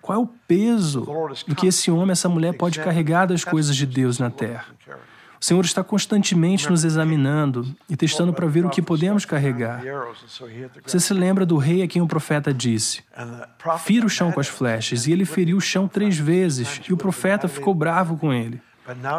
Qual 0.00 0.18
é 0.18 0.22
o 0.22 0.26
peso 0.26 1.06
do 1.46 1.54
que 1.54 1.66
esse 1.66 1.90
homem, 1.90 2.12
essa 2.12 2.28
mulher 2.28 2.56
pode 2.56 2.80
carregar 2.80 3.26
das 3.26 3.44
coisas 3.44 3.76
de 3.76 3.86
Deus 3.86 4.18
na 4.18 4.30
terra? 4.30 4.66
O 5.40 5.44
Senhor 5.44 5.64
está 5.64 5.84
constantemente 5.84 6.68
nos 6.68 6.84
examinando 6.84 7.74
e 7.88 7.96
testando 7.96 8.32
para 8.32 8.46
ver 8.46 8.66
o 8.66 8.70
que 8.70 8.82
podemos 8.82 9.24
carregar. 9.24 9.82
Você 10.84 10.98
se 10.98 11.14
lembra 11.14 11.46
do 11.46 11.56
rei 11.56 11.82
a 11.82 11.88
quem 11.88 12.02
o 12.02 12.08
profeta 12.08 12.52
disse: 12.52 13.02
Fira 13.78 14.06
o 14.06 14.10
chão 14.10 14.32
com 14.32 14.40
as 14.40 14.48
flechas, 14.48 15.06
e 15.06 15.12
ele 15.12 15.24
feriu 15.24 15.56
o 15.56 15.60
chão 15.60 15.86
três 15.86 16.18
vezes, 16.18 16.80
e 16.88 16.92
o 16.92 16.96
profeta 16.96 17.46
ficou 17.46 17.74
bravo 17.74 18.16
com 18.16 18.32
ele. 18.32 18.60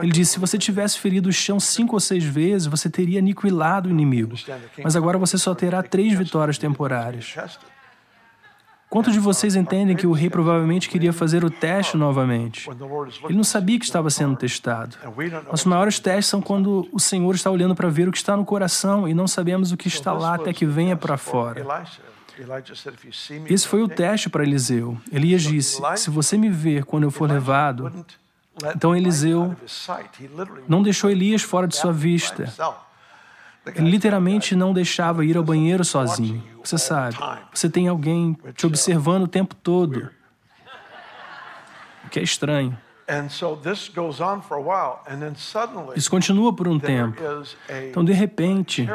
Ele 0.01 0.11
disse: 0.11 0.33
se 0.33 0.39
você 0.39 0.57
tivesse 0.57 0.99
ferido 0.99 1.29
o 1.29 1.33
chão 1.33 1.59
cinco 1.59 1.95
ou 1.95 1.99
seis 1.99 2.23
vezes, 2.23 2.67
você 2.67 2.89
teria 2.89 3.19
aniquilado 3.19 3.87
o 3.87 3.91
inimigo. 3.91 4.35
Mas 4.83 4.95
agora 4.95 5.17
você 5.17 5.37
só 5.37 5.53
terá 5.53 5.83
três 5.83 6.17
vitórias 6.17 6.57
temporárias. 6.57 7.35
Quantos 8.89 9.13
de 9.13 9.19
vocês 9.19 9.55
entendem 9.55 9.95
que 9.95 10.07
o 10.07 10.11
rei 10.11 10.29
provavelmente 10.31 10.89
queria 10.89 11.13
fazer 11.13 11.45
o 11.45 11.49
teste 11.49 11.95
novamente? 11.95 12.67
Ele 13.23 13.35
não 13.35 13.43
sabia 13.43 13.77
que 13.77 13.85
estava 13.85 14.09
sendo 14.09 14.35
testado. 14.35 14.97
Nossos 15.45 15.65
maiores 15.65 15.99
testes 15.99 16.25
são 16.25 16.41
quando 16.41 16.87
o 16.91 16.99
Senhor 16.99 17.35
está 17.35 17.51
olhando 17.51 17.75
para 17.75 17.87
ver 17.87 18.07
o 18.07 18.11
que 18.11 18.17
está 18.17 18.35
no 18.35 18.43
coração 18.43 19.07
e 19.07 19.13
não 19.13 19.27
sabemos 19.27 19.71
o 19.71 19.77
que 19.77 19.87
está 19.87 20.11
lá 20.11 20.35
até 20.35 20.51
que 20.51 20.65
venha 20.65 20.97
para 20.97 21.17
fora. 21.17 21.85
Esse 23.47 23.67
foi 23.67 23.83
o 23.83 23.87
teste 23.87 24.29
para 24.29 24.43
Eliseu. 24.43 24.97
Elias 25.11 25.43
disse: 25.43 25.79
Se 25.95 26.09
você 26.09 26.37
me 26.37 26.49
ver 26.49 26.83
quando 26.83 27.03
eu 27.03 27.11
for 27.11 27.29
levado. 27.29 28.05
Então 28.75 28.95
Eliseu 28.95 29.55
não 30.67 30.81
deixou 30.81 31.09
Elias 31.09 31.43
fora 31.43 31.67
de 31.67 31.75
sua 31.75 31.93
vista. 31.93 32.51
Literalmente 33.77 34.55
não 34.55 34.73
deixava 34.73 35.25
ir 35.25 35.37
ao 35.37 35.43
banheiro 35.43 35.83
sozinho. 35.83 36.43
Você 36.63 36.77
sabe, 36.77 37.17
você 37.53 37.69
tem 37.69 37.87
alguém 37.87 38.37
te 38.55 38.65
observando 38.65 39.23
o 39.23 39.27
tempo 39.27 39.55
todo. 39.55 40.09
O 42.05 42.09
que 42.09 42.19
é 42.19 42.23
estranho. 42.23 42.77
Isso 45.95 46.09
continua 46.11 46.53
por 46.53 46.67
um 46.67 46.79
tempo. 46.79 47.21
Então, 47.89 48.05
de 48.05 48.13
repente, 48.13 48.87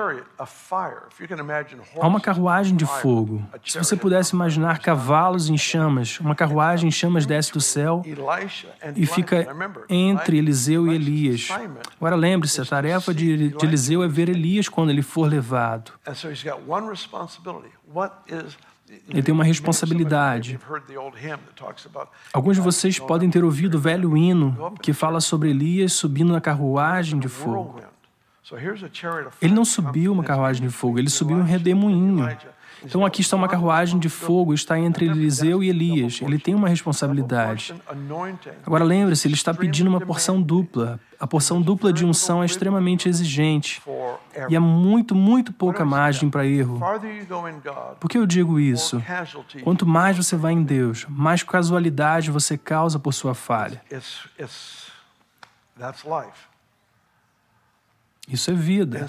há 2.01 2.07
uma 2.07 2.21
carruagem 2.21 2.77
de 2.77 2.87
fogo. 2.87 3.43
Se 3.65 3.79
você 3.79 3.97
pudesse 3.97 4.35
imaginar 4.35 4.79
cavalos 4.79 5.49
em 5.49 5.59
chamas, 5.59 6.21
uma 6.21 6.35
carruagem 6.35 6.89
em 6.89 6.93
chamas 6.93 7.27
desce 7.27 7.53
do 7.53 7.61
céu 7.61 8.03
e 8.95 9.07
fica 9.07 9.47
entre 9.89 10.39
Eliseu 10.39 10.87
e 10.87 10.95
Elias. 10.95 11.49
Agora 11.97 12.15
lembre-se, 12.17 12.61
a 12.61 12.65
tarefa 12.65 13.13
de, 13.13 13.51
de 13.51 13.67
Eliseu 13.67 14.03
é 14.03 14.09
ver 14.09 14.29
Elias 14.29 14.69
quando 14.69 14.91
ele 14.91 15.03
for 15.03 15.29
levado. 15.29 15.93
Ele 16.07 16.15
tem 16.17 16.53
uma 16.53 16.81
responsabilidade. 16.91 18.74
Alguns 22.33 22.57
de 22.57 22.63
vocês 22.63 22.99
podem 22.99 23.31
ter 23.31 23.43
ouvido 23.45 23.77
o 23.77 23.81
velho 23.81 24.17
hino 24.17 24.75
que 24.83 24.93
fala 24.93 25.21
sobre 25.21 25.51
Elias 25.51 25.93
subindo 25.93 26.33
na 26.33 26.41
carruagem 26.41 27.19
de 27.19 27.29
fogo. 27.29 27.81
Ele 29.41 29.55
não 29.55 29.65
subiu 29.65 30.13
uma 30.13 30.23
carruagem 30.23 30.67
de 30.67 30.73
fogo, 30.73 30.99
ele 30.99 31.09
subiu 31.09 31.37
um 31.37 31.43
redemoinho. 31.43 32.29
Então 32.85 33.05
aqui 33.05 33.23
está 33.23 33.37
uma 33.37 33.49
carruagem 33.49 33.99
de 33.99 34.09
fogo, 34.09 34.53
está 34.53 34.79
entre 34.79 35.07
Eliseu 35.07 35.63
e 35.63 35.69
Elias. 35.69 36.21
Ele 36.21 36.39
tem 36.39 36.55
uma 36.55 36.69
responsabilidade. 36.69 37.75
Agora 38.65 38.85
lembre-se, 38.85 39.27
ele 39.27 39.35
está 39.35 39.55
pedindo 39.55 39.89
uma 39.89 40.01
porção 40.01 40.41
dupla. 40.41 41.01
A 41.19 41.27
porção 41.27 41.63
dupla 41.63 41.93
de 41.93 42.05
unção 42.05 42.43
é 42.43 42.47
extremamente 42.47 43.09
exigente. 43.09 43.81
E 44.49 44.57
há 44.57 44.61
muito, 44.61 45.15
muito 45.15 45.53
pouca 45.53 45.85
margem 45.85 46.29
para 46.29 46.47
erro. 46.47 46.79
Por 47.99 48.11
que 48.11 48.19
eu 48.19 48.27
digo 48.27 48.61
isso? 48.61 49.03
Quanto 49.63 49.87
mais 49.87 50.17
você 50.17 50.37
vai 50.37 50.53
em 50.53 50.63
Deus, 50.63 51.07
mais 51.09 51.43
casualidade 51.43 52.31
você 52.31 52.59
causa 52.59 52.99
por 52.99 53.15
sua 53.15 53.35
falha. 53.35 53.81
Isso 58.29 58.51
é 58.51 58.55
vida. 58.55 59.07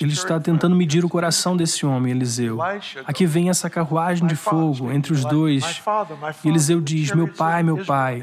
Ele 0.00 0.12
está 0.12 0.38
tentando 0.40 0.74
medir 0.76 1.04
o 1.04 1.08
coração 1.08 1.56
desse 1.56 1.84
homem, 1.84 2.12
Eliseu. 2.12 2.58
Aqui 3.04 3.26
vem 3.26 3.50
essa 3.50 3.68
carruagem 3.68 4.26
de 4.26 4.36
fogo 4.36 4.90
entre 4.90 5.12
os 5.12 5.24
dois. 5.24 5.82
E 6.44 6.48
Eliseu 6.48 6.80
diz: 6.80 7.12
Meu 7.12 7.28
pai, 7.28 7.62
meu 7.62 7.84
pai, 7.84 8.22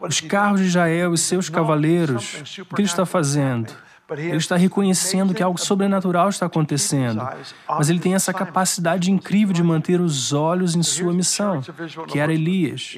os 0.00 0.20
carros 0.20 0.60
de 0.60 0.66
Israel 0.66 1.14
e 1.14 1.18
seus 1.18 1.48
cavaleiros, 1.48 2.58
o 2.60 2.74
que 2.74 2.82
ele 2.82 2.88
está 2.88 3.06
fazendo? 3.06 3.72
Ele 4.16 4.36
está 4.36 4.56
reconhecendo 4.56 5.34
que 5.34 5.42
algo 5.42 5.58
sobrenatural 5.58 6.28
está 6.28 6.46
acontecendo, 6.46 7.22
mas 7.68 7.88
ele 7.90 7.98
tem 7.98 8.14
essa 8.14 8.32
capacidade 8.32 9.10
incrível 9.10 9.54
de 9.54 9.62
manter 9.62 10.00
os 10.00 10.32
olhos 10.32 10.74
em 10.74 10.82
sua 10.82 11.12
missão, 11.12 11.60
que 12.08 12.18
era 12.18 12.32
Elias. 12.32 12.96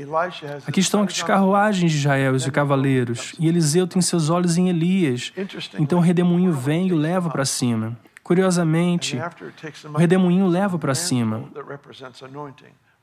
Aqui 0.67 0.81
estão 0.81 1.03
as 1.03 1.23
carruagens 1.23 1.93
de 1.93 1.99
Israel 1.99 2.33
e 2.33 2.37
os 2.37 2.49
cavaleiros, 2.51 3.35
e 3.39 3.49
Eliseu 3.49 3.87
tem 3.87 4.01
seus 4.03 4.31
olhos 4.31 4.57
em 4.57 4.69
Elias. 4.69 5.33
Então 5.79 5.99
o 5.99 6.03
redemoinho 6.03 6.53
vem 6.53 6.89
e 6.89 6.93
o 6.93 6.97
leva 6.97 7.31
para 7.31 7.45
cima. 7.45 7.97
Curiosamente, 8.23 9.19
o 9.93 9.99
redemoinho 9.99 10.47
leva 10.47 10.79
para 10.79 10.95
cima. 10.95 11.45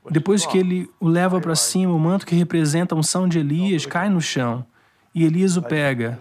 Depois 0.09 0.47
que 0.47 0.57
ele 0.57 0.89
o 0.99 1.07
leva 1.07 1.39
para 1.39 1.55
cima, 1.55 1.93
o 1.93 1.99
manto 1.99 2.25
que 2.25 2.35
representa 2.35 2.95
a 2.95 2.97
unção 2.97 3.27
de 3.27 3.37
Elias 3.37 3.85
cai 3.85 4.09
no 4.09 4.19
chão, 4.19 4.65
e 5.13 5.23
Elias 5.23 5.57
o 5.57 5.61
pega. 5.61 6.19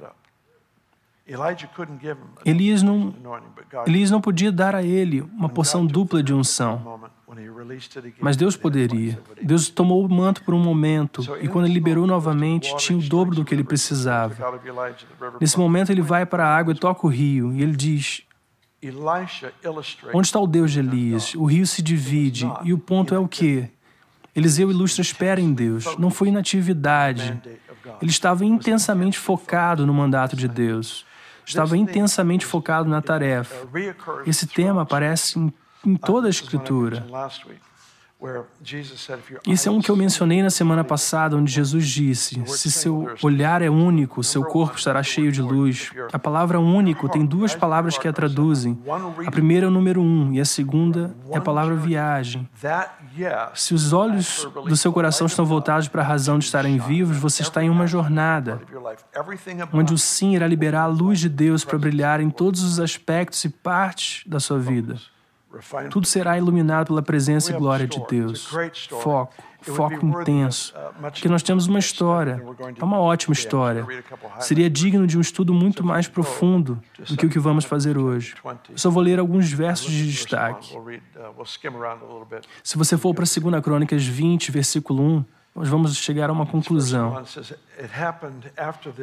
Elias 2.45 2.83
não, 2.83 3.15
Elias 3.87 4.11
não 4.11 4.21
podia 4.21 4.51
dar 4.51 4.75
a 4.75 4.83
ele 4.83 5.21
uma 5.21 5.49
porção 5.49 5.87
dupla 5.87 6.23
de 6.23 6.35
unção. 6.35 7.01
Mas 8.21 8.37
Deus 8.37 8.57
poderia. 8.57 9.21
Deus 9.41 9.69
tomou 9.69 10.05
o 10.05 10.09
manto 10.09 10.43
por 10.43 10.55
um 10.55 10.59
momento 10.59 11.23
e, 11.41 11.49
quando 11.49 11.67
ele 11.67 11.75
liberou 11.75 12.07
novamente, 12.07 12.77
tinha 12.77 12.99
o 12.99 13.03
dobro 13.03 13.37
do 13.37 13.45
que 13.45 13.55
ele 13.55 13.63
precisava. 13.63 14.35
Nesse 15.41 15.57
momento, 15.57 15.93
ele 15.93 16.03
vai 16.03 16.27
para 16.27 16.45
a 16.45 16.57
água 16.57 16.73
e 16.73 16.77
toca 16.77 17.07
o 17.07 17.11
rio, 17.11 17.53
e 17.53 17.63
ele 17.63 17.77
diz: 17.77 18.23
Onde 20.13 20.27
está 20.27 20.41
o 20.41 20.47
Deus 20.49 20.73
de 20.73 20.81
Elias? 20.81 21.35
O 21.37 21.45
rio 21.45 21.67
se 21.67 21.81
divide, 21.81 22.51
e 22.65 22.73
o 22.73 22.79
ponto 22.79 23.15
é 23.15 23.19
o 23.19 23.29
quê? 23.29 23.71
Eliseu 24.35 24.71
ilustra 24.71 25.03
espera 25.03 25.41
em 25.41 25.53
Deus. 25.53 25.97
Não 25.97 26.11
foi 26.11 26.29
inatividade. 26.29 27.41
Ele 28.03 28.11
estava 28.11 28.45
intensamente 28.45 29.19
focado 29.19 29.87
no 29.87 29.95
mandato 29.95 30.35
de 30.35 30.49
Deus 30.49 31.05
estava 31.45 31.77
intensamente 31.77 32.47
focado 32.47 32.89
na 32.89 33.01
tarefa. 33.03 33.55
Esse 34.27 34.47
tema 34.47 34.83
aparece 34.83 35.39
em, 35.39 35.53
em 35.85 35.97
toda 35.97 36.27
a 36.27 36.31
Escritura. 36.31 37.05
Isso 39.47 39.69
é 39.69 39.73
um 39.73 39.81
que 39.81 39.91
eu 39.91 39.97
mencionei 39.97 40.43
na 40.43 40.51
semana 40.51 40.85
passada, 40.85 41.37
onde 41.37 41.51
Jesus 41.51 41.87
disse: 41.89 42.43
Se 42.47 42.71
seu 42.71 43.09
olhar 43.23 43.63
é 43.63 43.71
único, 43.71 44.23
seu 44.23 44.45
corpo 44.45 44.77
estará 44.77 45.03
cheio 45.03 45.33
de 45.33 45.41
luz. 45.41 45.91
A 46.13 46.19
palavra 46.19 46.61
único 46.61 47.09
tem 47.09 47.25
duas 47.25 47.55
palavras 47.55 47.97
que 47.97 48.07
a 48.07 48.13
traduzem. 48.13 48.79
A 49.27 49.31
primeira 49.31 49.67
é 49.67 49.69
o 49.69 49.73
número 49.73 50.03
um 50.03 50.33
e 50.35 50.41
a 50.41 50.45
segunda 50.45 51.17
é 51.31 51.39
a 51.39 51.41
palavra 51.41 51.75
viagem. 51.75 52.47
Se 53.55 53.73
os 53.73 53.93
olhos 53.93 54.47
do 54.67 54.77
seu 54.77 54.93
coração 54.93 55.27
estão 55.27 55.47
voltados 55.47 55.89
para 55.89 56.03
a 56.03 56.05
razão 56.05 56.39
de 56.39 56.45
estarem 56.45 56.79
vivos, 56.79 57.17
você 57.17 57.43
está 57.43 57.65
em 57.65 57.71
uma 57.71 57.87
jornada, 57.87 58.61
onde 59.73 59.95
o 59.95 59.99
sim 59.99 60.35
irá 60.35 60.47
liberar 60.47 60.83
a 60.83 60.87
luz 60.87 61.19
de 61.19 61.29
Deus 61.29 61.65
para 61.65 61.79
brilhar 61.79 62.21
em 62.21 62.29
todos 62.29 62.63
os 62.63 62.79
aspectos 62.79 63.43
e 63.45 63.49
partes 63.49 64.23
da 64.27 64.39
sua 64.39 64.59
vida. 64.59 64.97
Tudo 65.91 66.07
será 66.07 66.39
iluminado 66.39 66.89
pela 66.89 67.03
presença 67.03 67.53
e 67.53 67.57
glória 67.57 67.87
de 67.87 68.01
Deus. 68.09 68.49
Foco, 69.03 69.35
foco 69.61 70.07
intenso. 70.07 70.75
Porque 71.01 71.29
nós 71.29 71.43
temos 71.43 71.67
uma 71.67 71.79
história, 71.79 72.41
é 72.79 72.85
uma 72.85 73.01
ótima 73.01 73.33
história. 73.33 73.85
Seria 74.39 74.71
digno 74.71 75.07
de 75.07 75.19
um 75.19 75.21
estudo 75.21 75.53
muito 75.53 75.85
mais 75.85 76.07
profundo 76.07 76.81
do 77.09 77.17
que 77.17 77.27
o 77.27 77.29
que 77.29 77.39
vamos 77.39 77.65
fazer 77.65 77.99
hoje. 77.99 78.35
Eu 78.69 78.79
só 78.79 78.91
vou 78.91 79.03
ler 79.03 79.19
alguns 79.19 79.51
versos 79.53 79.91
de 79.91 80.07
destaque. 80.11 80.77
Se 82.63 82.79
você 82.79 82.97
for 82.97 83.15
para 83.15 83.25
2 83.25 83.63
Crônicas 83.63 84.05
20, 84.05 84.53
versículo 84.53 85.03
1, 85.03 85.25
nós 85.55 85.69
vamos 85.69 85.97
chegar 85.97 86.31
a 86.31 86.33
uma 86.33 86.47
conclusão. 86.47 87.23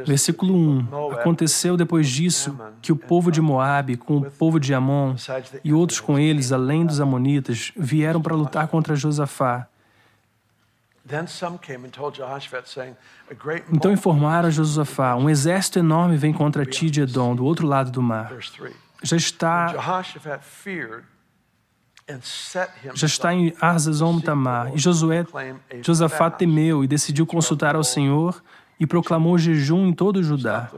Versículo 0.06 0.56
1. 0.56 1.12
Aconteceu 1.14 1.76
depois 1.76 2.08
disso 2.08 2.58
que 2.82 2.92
o 2.92 2.96
povo 2.96 3.32
de 3.32 3.42
Moabe, 3.42 3.98
com 3.98 4.18
o 4.18 4.32
povo 4.32 4.60
de 4.60 4.74
Amon 4.74 5.16
e 5.64 5.74
outros 5.74 6.00
com 6.00 6.18
eles, 6.18 6.52
além 6.52 6.86
dos 6.86 7.02
amonitas, 7.02 7.72
vieram 7.76 8.22
para 8.22 8.36
lutar 8.36 8.68
contra 8.68 8.96
Josafá. 8.96 9.68
Então 13.72 13.92
informaram 13.92 14.48
a 14.48 14.52
Josafá: 14.52 15.16
Um 15.16 15.30
exército 15.30 15.80
enorme 15.80 16.18
vem 16.18 16.34
contra 16.34 16.66
ti 16.66 16.90
de 16.90 17.02
Edom, 17.02 17.36
do 17.36 17.46
outro 17.46 17.66
lado 17.66 17.92
do 17.92 18.02
mar. 18.02 18.34
Já 19.04 19.16
está 19.16 19.74
já 22.93 23.06
está 23.06 23.34
em 23.34 23.54
Arzazom 23.60 24.20
Tamar. 24.20 24.74
E 24.74 24.78
Josué, 24.78 25.26
Josafá 25.82 26.32
temeu 26.32 26.84
e 26.84 26.88
decidiu 26.88 27.26
consultar 27.26 27.76
ao 27.76 27.84
Senhor 27.84 28.41
e 28.80 28.88
proclamou 28.88 29.38
jejum 29.38 29.88
em 29.88 29.93
todo 29.93 30.17
o 30.17 30.24
Judá. 30.24 30.72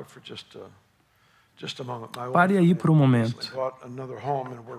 Pare 2.31 2.57
aí 2.57 2.73
por 2.73 2.89
um 2.89 2.95
momento. 2.95 3.53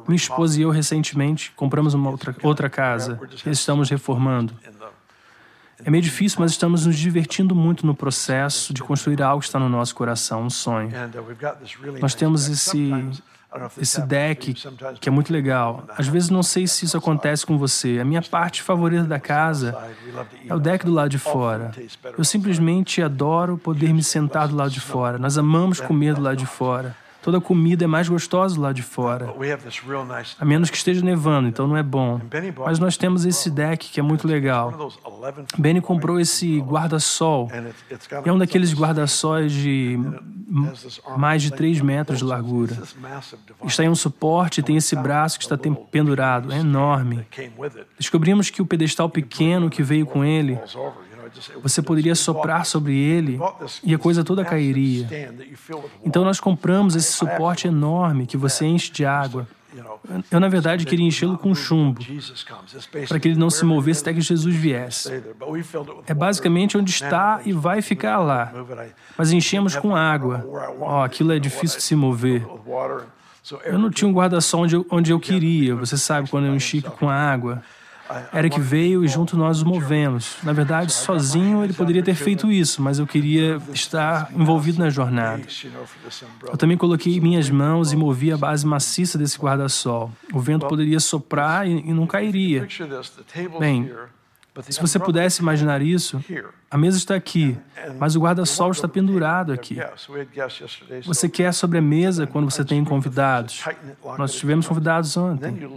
Minha 0.09 0.17
esposa 0.17 0.59
e 0.59 0.63
eu 0.63 0.71
recentemente 0.71 1.53
compramos 1.53 1.95
uma 1.95 2.11
outra, 2.11 2.35
outra 2.43 2.71
casa 2.71 3.21
e 3.45 3.51
estamos 3.51 3.91
reformando. 3.91 4.55
É 5.85 5.91
meio 5.91 6.03
difícil, 6.03 6.39
mas 6.41 6.51
estamos 6.51 6.87
nos 6.87 6.97
divertindo 6.97 7.55
muito 7.55 7.87
no 7.87 7.95
processo 7.95 8.75
de 8.75 8.83
construir 8.83 9.23
algo 9.23 9.41
que 9.41 9.47
está 9.47 9.59
no 9.59 9.69
nosso 9.69 9.95
coração, 9.95 10.43
um 10.43 10.51
sonho. 10.51 10.91
Nós 12.01 12.15
temos 12.15 12.49
esse 12.49 12.93
esse 13.81 14.01
deck 14.03 14.55
que 15.01 15.09
é 15.09 15.13
muito 15.13 15.33
legal. 15.33 15.85
Às 15.97 16.07
vezes 16.07 16.31
não 16.31 16.43
sei 16.43 16.67
se 16.67 16.85
isso 16.85 16.97
acontece 16.97 17.45
com 17.45 17.59
você. 17.59 17.99
A 18.01 18.05
minha 18.05 18.23
parte 18.23 18.63
favorita 18.63 19.05
da 19.05 19.19
casa 19.19 19.77
é 20.47 20.55
o 20.55 20.61
deck 20.61 20.85
do 20.85 20.93
lado 20.93 21.09
de 21.09 21.19
fora. 21.19 21.73
Eu 22.17 22.25
simplesmente 22.25 23.03
adoro 23.03 23.59
poder 23.59 23.93
me 23.93 24.03
sentar 24.03 24.49
do 24.49 24.57
lado 24.57 24.71
de 24.71 24.81
fora. 24.81 25.19
Nós 25.19 25.37
amamos 25.37 25.81
comer 25.81 26.15
do 26.15 26.21
lado 26.21 26.37
de 26.37 26.47
fora. 26.47 26.97
Toda 27.23 27.41
comida 27.41 27.85
é 27.85 27.87
mais 27.87 28.09
gostosa 28.09 28.59
lá 28.61 28.73
de 28.73 28.83
fora. 28.83 29.35
A 30.39 30.45
menos 30.45 30.71
que 30.71 30.77
esteja 30.77 31.05
nevando, 31.05 31.49
então 31.49 31.67
não 31.67 31.77
é 31.77 31.83
bom. 31.83 32.21
Mas 32.65 32.79
nós 32.79 32.97
temos 32.97 33.25
esse 33.25 33.51
deck 33.51 33.91
que 33.91 34.01
é 34.01 34.03
muito 34.03 34.27
legal. 34.27 34.91
Benny 35.59 35.81
comprou 35.81 36.19
esse 36.19 36.61
guarda-sol. 36.61 37.51
É 38.25 38.33
um 38.33 38.39
daqueles 38.39 38.73
guarda-sóis 38.75 39.53
de 39.53 39.99
mais 41.17 41.43
de 41.43 41.51
3 41.53 41.81
metros 41.81 42.19
de 42.19 42.25
largura. 42.25 42.77
Está 43.65 43.85
em 43.85 43.89
um 43.89 43.95
suporte 43.95 44.61
e 44.61 44.63
tem 44.63 44.77
esse 44.77 44.97
braço 44.97 45.39
que 45.39 45.45
está 45.45 45.59
pendurado. 45.91 46.53
É 46.53 46.59
enorme. 46.59 47.27
Descobrimos 47.99 48.51
que 48.51 48.63
o 48.63 48.67
pedestal 48.67 49.09
pequeno 49.09 49.69
que 49.69 49.83
veio 49.83 50.07
com 50.07 50.25
ele 50.25 50.59
você 51.63 51.81
poderia 51.83 52.15
soprar 52.15 52.65
sobre 52.67 52.97
ele 52.97 53.39
e 53.83 53.95
a 53.95 53.99
coisa 53.99 54.25
toda 54.25 54.45
cairia. 54.45 55.09
Então 56.05 56.25
nós 56.25 56.41
compramos 56.41 56.95
esse 56.97 57.13
suporte 57.13 57.67
enorme 57.69 58.27
que 58.27 58.37
você 58.37 58.67
enche 58.67 58.91
de 58.91 59.05
água. 59.05 59.47
Eu, 60.31 60.41
na 60.41 60.49
verdade, 60.49 60.85
queria 60.85 61.07
enchê-lo 61.07 61.39
com 61.39 61.55
chumbo, 61.55 62.01
para 63.09 63.21
que 63.21 63.29
ele 63.29 63.39
não 63.39 63.51
se 63.51 63.65
movesse 63.65 64.03
até 64.03 64.13
que 64.13 64.21
Jesus 64.21 64.55
viesse. 64.55 65.23
É 66.07 66.13
basicamente 66.13 66.77
onde 66.77 66.91
está 66.91 67.41
e 67.45 67.53
vai 67.53 67.81
ficar 67.81 68.19
lá. 68.19 68.53
Mas 69.17 69.31
enchemos 69.31 69.77
com 69.77 69.95
água. 69.95 70.45
Oh, 70.81 71.03
aquilo 71.03 71.33
é 71.33 71.39
difícil 71.39 71.79
de 71.79 71.85
se 71.85 71.95
mover. 71.95 72.45
Eu 73.65 73.79
não 73.79 73.91
tinha 73.91 74.09
um 74.09 74.13
guarda-sol 74.13 74.63
onde, 74.63 74.85
onde 74.91 75.11
eu 75.13 75.21
queria, 75.21 75.75
você 75.75 75.97
sabe, 75.97 76.29
quando 76.29 76.47
eu 76.47 76.55
enchi 76.55 76.83
com 76.83 77.09
água. 77.09 77.63
Eric 78.35 78.61
veio 78.61 79.05
e 79.05 79.09
junto 79.09 79.37
nós 79.37 79.63
nos 79.63 79.65
movemos. 79.65 80.37
Na 80.43 80.53
verdade, 80.53 80.93
sozinho 80.93 81.63
ele 81.65 81.73
poderia 81.73 82.03
ter 82.03 82.15
feito 82.15 82.51
isso, 82.51 82.83
mas 82.83 82.99
eu 82.99 83.07
queria 83.07 83.59
estar 83.73 84.31
envolvido 84.35 84.79
na 84.79 84.91
jornada. 84.91 85.43
Eu 86.45 86.57
também 86.57 86.77
coloquei 86.77 87.21
minhas 87.21 87.49
mãos 87.51 87.93
e 87.93 87.97
movi 87.97 88.33
a 88.33 88.37
base 88.37 88.67
maciça 88.67 89.19
desse 89.19 89.39
guarda-sol. 89.39 90.11
O 90.33 90.41
vento 90.41 90.67
poderia 90.67 91.01
soprar 91.01 91.67
e 91.67 91.93
não 91.93 92.07
cairia. 92.07 92.67
Bem, 93.59 93.91
se 94.69 94.81
você 94.81 94.99
pudesse 94.99 95.43
imaginar 95.43 95.83
isso, 95.83 96.23
a 96.71 96.79
mesa 96.79 96.97
está 96.97 97.15
aqui, 97.15 97.57
mas 97.99 98.17
o 98.17 98.21
guarda-sol 98.21 98.71
está 98.71 98.87
pendurado 98.89 99.53
aqui. 99.53 99.79
Você 101.05 101.29
quer 101.29 101.53
sobre 101.53 101.79
a 101.79 101.83
mesa 101.83 102.27
quando 102.27 102.51
você 102.51 102.65
tem 102.65 102.85
convidados. 102.85 103.65
Nós 104.19 104.33
tivemos 104.35 104.67
convidados 104.67 105.17
ontem. 105.17 105.69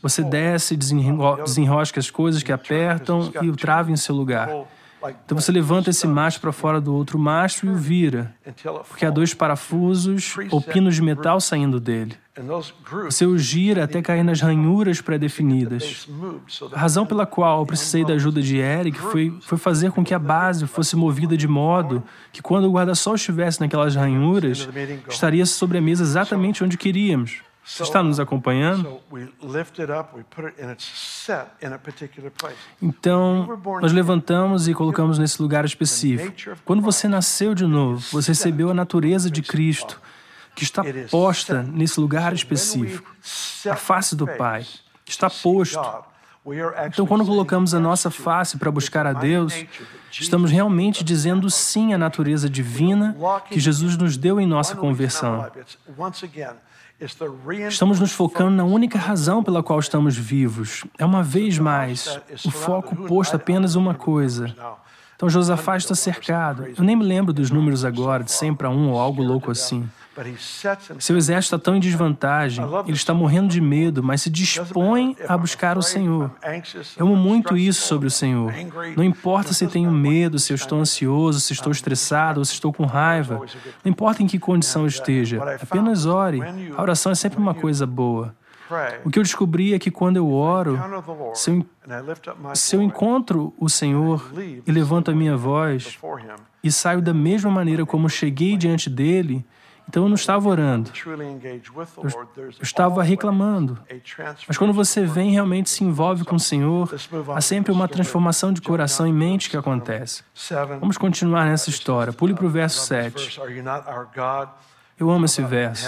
Você 0.00 0.22
desce, 0.22 0.76
desenrosca 0.76 2.00
as 2.00 2.10
coisas 2.10 2.42
que 2.42 2.52
apertam 2.52 3.32
e 3.42 3.48
o 3.50 3.56
trava 3.56 3.90
em 3.90 3.96
seu 3.96 4.14
lugar. 4.14 4.48
Então 5.24 5.38
você 5.38 5.50
levanta 5.50 5.90
esse 5.90 6.06
macho 6.06 6.40
para 6.40 6.52
fora 6.52 6.80
do 6.80 6.94
outro 6.94 7.18
macho 7.18 7.66
e 7.66 7.68
o 7.68 7.74
vira, 7.74 8.34
porque 8.88 9.04
há 9.04 9.10
dois 9.10 9.34
parafusos 9.34 10.34
ou 10.50 10.60
pinos 10.60 10.94
de 10.94 11.02
metal 11.02 11.40
saindo 11.40 11.80
dele. 11.80 12.16
Você 13.04 13.26
o 13.26 13.36
gira 13.36 13.84
até 13.84 14.00
cair 14.00 14.22
nas 14.22 14.40
ranhuras 14.40 15.00
pré-definidas. 15.00 16.08
A 16.72 16.78
razão 16.78 17.04
pela 17.04 17.26
qual 17.26 17.60
eu 17.60 17.66
precisei 17.66 18.04
da 18.04 18.14
ajuda 18.14 18.40
de 18.40 18.56
Eric 18.56 18.98
foi, 18.98 19.36
foi 19.42 19.58
fazer 19.58 19.92
com 19.92 20.02
que 20.02 20.14
a 20.14 20.18
base 20.18 20.66
fosse 20.66 20.96
movida 20.96 21.36
de 21.36 21.46
modo 21.46 22.02
que, 22.32 22.40
quando 22.40 22.64
o 22.64 22.72
guarda-sol 22.72 23.16
estivesse 23.16 23.60
naquelas 23.60 23.94
ranhuras, 23.94 24.66
estaria 25.08 25.44
sobre 25.44 25.76
a 25.76 25.82
mesa 25.82 26.02
exatamente 26.02 26.64
onde 26.64 26.78
queríamos. 26.78 27.42
Você 27.64 27.84
está 27.84 28.02
nos 28.02 28.18
acompanhando? 28.18 29.00
Então, 32.80 33.60
nós 33.80 33.92
levantamos 33.92 34.66
e 34.66 34.74
colocamos 34.74 35.18
nesse 35.18 35.40
lugar 35.40 35.64
específico. 35.64 36.56
Quando 36.64 36.82
você 36.82 37.06
nasceu 37.06 37.54
de 37.54 37.64
novo, 37.64 38.04
você 38.10 38.32
recebeu 38.32 38.70
a 38.70 38.74
natureza 38.74 39.30
de 39.30 39.42
Cristo, 39.42 40.00
que 40.56 40.64
está 40.64 40.82
posta 41.10 41.62
nesse 41.62 42.00
lugar 42.00 42.32
específico 42.32 43.14
a 43.70 43.76
face 43.76 44.16
do 44.16 44.26
Pai, 44.26 44.66
que 45.04 45.12
está 45.12 45.30
posto. 45.30 45.80
Então, 46.86 47.06
quando 47.06 47.24
colocamos 47.24 47.72
a 47.72 47.78
nossa 47.78 48.10
face 48.10 48.58
para 48.58 48.72
buscar 48.72 49.06
a 49.06 49.12
Deus, 49.12 49.54
estamos 50.10 50.50
realmente 50.50 51.04
dizendo 51.04 51.48
sim 51.48 51.94
à 51.94 51.98
natureza 51.98 52.50
divina 52.50 53.16
que 53.48 53.60
Jesus 53.60 53.96
nos 53.96 54.16
deu 54.16 54.40
em 54.40 54.46
nossa 54.46 54.74
conversão. 54.74 55.48
Estamos 57.68 57.98
nos 57.98 58.12
focando 58.12 58.50
na 58.52 58.64
única 58.64 58.98
razão 58.98 59.42
pela 59.42 59.62
qual 59.62 59.78
estamos 59.80 60.16
vivos. 60.16 60.84
É 60.96 61.04
uma 61.04 61.22
vez 61.22 61.58
mais 61.58 62.20
o 62.44 62.50
foco 62.50 62.94
posto 63.08 63.36
apenas 63.36 63.74
uma 63.74 63.94
coisa. 63.94 64.54
Então 65.16 65.28
Josafá 65.28 65.76
está 65.76 65.94
cercado. 65.94 66.66
Eu 66.76 66.84
nem 66.84 66.96
me 66.96 67.04
lembro 67.04 67.32
dos 67.32 67.50
números 67.50 67.84
agora, 67.84 68.22
de 68.24 68.32
100 68.32 68.54
para 68.54 68.70
1 68.70 68.90
ou 68.90 68.98
algo 68.98 69.22
louco 69.22 69.50
assim. 69.50 69.88
Seu 70.98 71.16
exército 71.16 71.56
está 71.56 71.58
tão 71.58 71.76
em 71.76 71.80
desvantagem, 71.80 72.64
ele 72.86 72.96
está 72.96 73.14
morrendo 73.14 73.48
de 73.48 73.60
medo, 73.60 74.02
mas 74.02 74.22
se 74.22 74.30
dispõe 74.30 75.16
a 75.26 75.38
buscar 75.38 75.78
o 75.78 75.82
Senhor. 75.82 76.30
Eu 76.96 77.06
amo 77.06 77.16
muito 77.16 77.56
isso 77.56 77.86
sobre 77.86 78.08
o 78.08 78.10
Senhor. 78.10 78.52
Não 78.96 79.02
importa 79.02 79.52
se 79.52 79.66
tenho 79.66 79.90
medo, 79.90 80.38
se 80.38 80.52
eu 80.52 80.54
estou 80.54 80.78
ansioso, 80.78 81.40
se 81.40 81.52
estou 81.52 81.72
estressado 81.72 82.40
ou 82.40 82.44
se 82.44 82.52
estou 82.52 82.72
com 82.72 82.84
raiva. 82.84 83.40
Não 83.84 83.90
importa 83.90 84.22
em 84.22 84.26
que 84.26 84.38
condição 84.38 84.82
eu 84.82 84.88
esteja, 84.88 85.42
apenas 85.60 86.04
ore. 86.04 86.40
A 86.76 86.82
oração 86.82 87.10
é 87.10 87.14
sempre 87.14 87.38
uma 87.38 87.54
coisa 87.54 87.86
boa. 87.86 88.34
O 89.04 89.10
que 89.10 89.18
eu 89.18 89.22
descobri 89.22 89.74
é 89.74 89.78
que 89.78 89.90
quando 89.90 90.16
eu 90.16 90.32
oro, 90.32 90.78
se 91.34 91.50
eu, 91.50 91.66
se 92.54 92.76
eu 92.76 92.82
encontro 92.82 93.52
o 93.58 93.68
Senhor 93.68 94.32
e 94.66 94.72
levanto 94.72 95.10
a 95.10 95.14
minha 95.14 95.36
voz 95.36 95.98
e 96.64 96.72
saio 96.72 97.02
da 97.02 97.12
mesma 97.12 97.50
maneira 97.50 97.84
como 97.84 98.08
cheguei 98.08 98.56
diante 98.56 98.88
dele, 98.88 99.44
então 99.88 100.04
eu 100.04 100.08
não 100.08 100.14
estava 100.14 100.48
orando, 100.48 100.90
eu 101.96 102.62
estava 102.62 103.02
reclamando. 103.02 103.78
Mas 104.46 104.56
quando 104.56 104.72
você 104.72 105.04
vem 105.04 105.30
realmente 105.30 105.70
se 105.70 105.84
envolve 105.84 106.24
com 106.24 106.36
o 106.36 106.40
Senhor, 106.40 106.92
há 107.34 107.40
sempre 107.40 107.72
uma 107.72 107.88
transformação 107.88 108.52
de 108.52 108.60
coração 108.60 109.06
e 109.06 109.12
mente 109.12 109.50
que 109.50 109.56
acontece. 109.56 110.22
Vamos 110.80 110.96
continuar 110.96 111.46
nessa 111.46 111.70
história. 111.70 112.12
Pule 112.12 112.34
para 112.34 112.46
o 112.46 112.50
verso 112.50 112.86
7. 112.86 113.40
Eu 114.98 115.10
amo 115.10 115.24
esse 115.24 115.42
verso. 115.42 115.84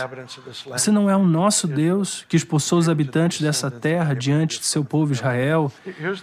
Você 0.70 0.90
não 0.90 1.08
é 1.08 1.14
o 1.14 1.22
nosso 1.22 1.68
Deus 1.68 2.24
que 2.28 2.36
expulsou 2.36 2.78
os 2.78 2.88
habitantes 2.88 3.40
dessa 3.40 3.70
terra 3.70 4.12
diante 4.12 4.58
de 4.58 4.66
seu 4.66 4.84
povo 4.84 5.12
Israel 5.12 5.70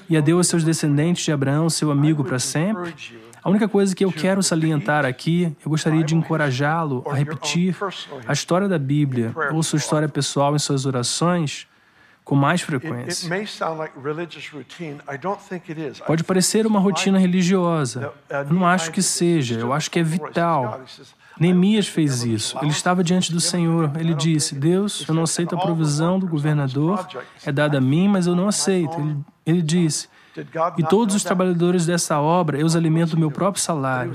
e 0.10 0.18
a 0.18 0.22
deu 0.22 0.40
a 0.40 0.44
seus 0.44 0.64
descendentes 0.64 1.24
de 1.24 1.32
Abraão, 1.32 1.70
seu 1.70 1.90
amigo, 1.90 2.24
para 2.24 2.40
sempre? 2.40 2.94
A 3.44 3.50
única 3.50 3.68
coisa 3.68 3.96
que 3.96 4.06
eu 4.06 4.12
quero 4.12 4.44
salientar 4.44 5.06
aqui, 5.06 5.56
eu 5.64 5.70
gostaria 5.70 6.04
de 6.04 6.16
encorajá-lo 6.16 7.04
a 7.10 7.16
repetir 7.16 7.76
a 8.28 8.34
história 8.34 8.68
da 8.68 8.78
Bíblia 8.78 9.34
ou 9.52 9.64
sua 9.64 9.78
história 9.78 10.08
pessoal 10.08 10.56
em 10.56 10.60
suas 10.60 10.86
orações 10.86 11.68
com 12.24 12.36
mais 12.36 12.62
frequência. 12.62 13.28
Pode 16.06 16.24
parecer 16.24 16.68
uma 16.68 16.80
rotina 16.80 17.18
religiosa. 17.18 18.14
Eu 18.30 18.54
não 18.54 18.66
acho 18.66 18.92
que 18.92 19.02
seja, 19.02 19.60
eu 19.60 19.74
acho 19.74 19.90
que 19.90 20.00
é 20.00 20.04
vital. 20.04 20.82
Neemias 21.40 21.88
fez 21.88 22.24
isso. 22.24 22.58
Ele 22.62 22.70
estava 22.70 23.04
diante 23.04 23.32
do 23.32 23.42
Senhor. 23.42 23.92
Ele 24.00 24.14
disse: 24.14 24.54
Deus, 24.54 25.04
eu 25.08 25.16
não 25.16 25.24
aceito 25.24 25.56
a 25.56 25.58
provisão 25.58 26.20
do 26.20 26.28
governador, 26.28 27.08
é 27.44 27.52
dada 27.52 27.80
a 27.80 27.82
mim, 27.82 28.08
mas 28.08 28.28
eu 28.28 28.36
não 28.36 28.48
aceito. 28.48 29.00
Ele, 29.00 29.18
ele 29.46 29.62
disse: 29.64 30.08
e 30.78 30.84
todos 30.84 31.16
os 31.16 31.24
trabalhadores 31.24 31.86
dessa 31.86 32.20
obra 32.20 32.58
eu 32.58 32.66
os 32.66 32.76
alimento 32.76 33.12
do 33.12 33.18
meu 33.18 33.32
próprio 33.32 33.62
salário. 33.62 34.14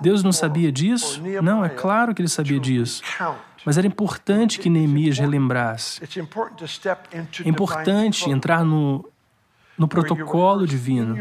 Deus 0.00 0.22
não 0.22 0.32
sabia 0.32 0.72
disso? 0.72 1.22
Não, 1.42 1.64
é 1.64 1.68
claro 1.68 2.14
que 2.14 2.22
ele 2.22 2.28
sabia 2.28 2.58
disso. 2.58 3.02
Mas 3.64 3.76
era 3.76 3.86
importante 3.86 4.58
que 4.58 4.70
Neemias 4.70 5.18
relembrasse. 5.18 6.00
É 7.44 7.48
importante 7.48 8.30
entrar 8.30 8.64
no, 8.64 9.06
no 9.76 9.86
protocolo 9.86 10.66
divino. 10.66 11.14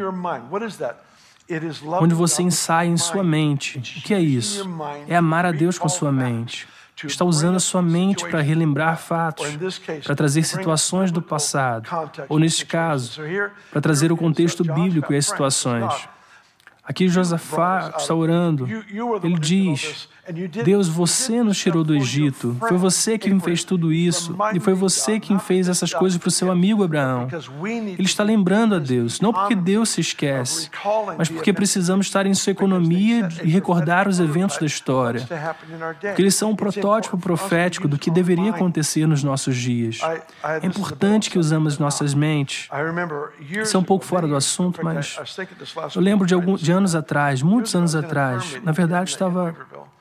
onde 1.99 2.13
você 2.13 2.41
ensaia 2.41 2.87
em 2.87 2.97
sua 2.97 3.23
mente. 3.23 3.79
O 3.79 4.01
que 4.01 4.13
é 4.13 4.21
isso? 4.21 4.69
É 5.07 5.15
amar 5.15 5.45
a 5.45 5.51
Deus 5.51 5.77
com 5.77 5.89
sua 5.89 6.11
mente. 6.11 6.67
Está 7.03 7.23
usando 7.25 7.55
a 7.55 7.59
sua 7.59 7.81
mente 7.81 8.27
para 8.27 8.41
relembrar 8.41 8.97
fatos, 8.97 9.47
para 10.03 10.15
trazer 10.15 10.43
situações 10.43 11.11
do 11.11 11.21
passado, 11.21 11.89
ou 12.27 12.39
neste 12.39 12.65
caso, 12.65 13.21
para 13.71 13.81
trazer 13.81 14.11
o 14.11 14.17
contexto 14.17 14.63
bíblico 14.63 15.13
e 15.13 15.17
as 15.17 15.25
situações. 15.25 16.09
Aqui 16.83 17.07
Josafá 17.07 17.93
está 17.97 18.15
orando. 18.15 18.67
Ele 19.23 19.39
diz: 19.39 20.09
Deus, 20.63 20.87
você 20.87 21.41
nos 21.43 21.57
tirou 21.57 21.83
do 21.83 21.95
Egito. 21.95 22.55
Foi 22.59 22.77
você 22.77 23.17
quem 23.17 23.39
fez 23.39 23.63
tudo 23.63 23.91
isso. 23.91 24.35
E 24.53 24.59
foi 24.59 24.73
você 24.73 25.19
quem 25.19 25.39
fez 25.39 25.67
essas 25.67 25.93
coisas 25.93 26.17
para 26.17 26.27
o 26.27 26.31
seu 26.31 26.51
amigo 26.51 26.83
Abraão. 26.83 27.27
Ele 27.63 28.03
está 28.03 28.23
lembrando 28.23 28.75
a 28.75 28.79
Deus, 28.79 29.19
não 29.19 29.33
porque 29.33 29.55
Deus 29.55 29.89
se 29.89 30.01
esquece, 30.01 30.69
mas 31.17 31.29
porque 31.29 31.51
precisamos 31.53 32.05
estar 32.05 32.25
em 32.25 32.33
sua 32.33 32.51
economia 32.51 33.27
e 33.43 33.49
recordar 33.49 34.07
os 34.07 34.19
eventos 34.19 34.57
da 34.57 34.65
história. 34.65 35.27
Porque 35.99 36.21
eles 36.21 36.35
são 36.35 36.51
um 36.51 36.55
protótipo 36.55 37.17
profético 37.17 37.87
do 37.87 37.97
que 37.97 38.11
deveria 38.11 38.51
acontecer 38.51 39.07
nos 39.07 39.23
nossos 39.23 39.55
dias. 39.55 39.99
É 40.61 40.65
importante 40.65 41.29
que 41.29 41.39
usamos 41.39 41.77
nossas 41.77 42.13
mentes. 42.13 42.69
Isso 43.49 43.75
é 43.75 43.79
um 43.79 43.83
pouco 43.83 44.05
fora 44.05 44.27
do 44.27 44.35
assunto, 44.35 44.83
mas 44.83 45.17
eu 45.95 46.01
lembro 46.01 46.27
de, 46.27 46.33
alguns, 46.33 46.61
de 46.61 46.71
anos 46.71 46.95
atrás, 46.95 47.41
muitos 47.41 47.75
anos 47.75 47.95
atrás, 47.95 48.59
na 48.63 48.71
verdade 48.71 49.09
estava 49.09 49.55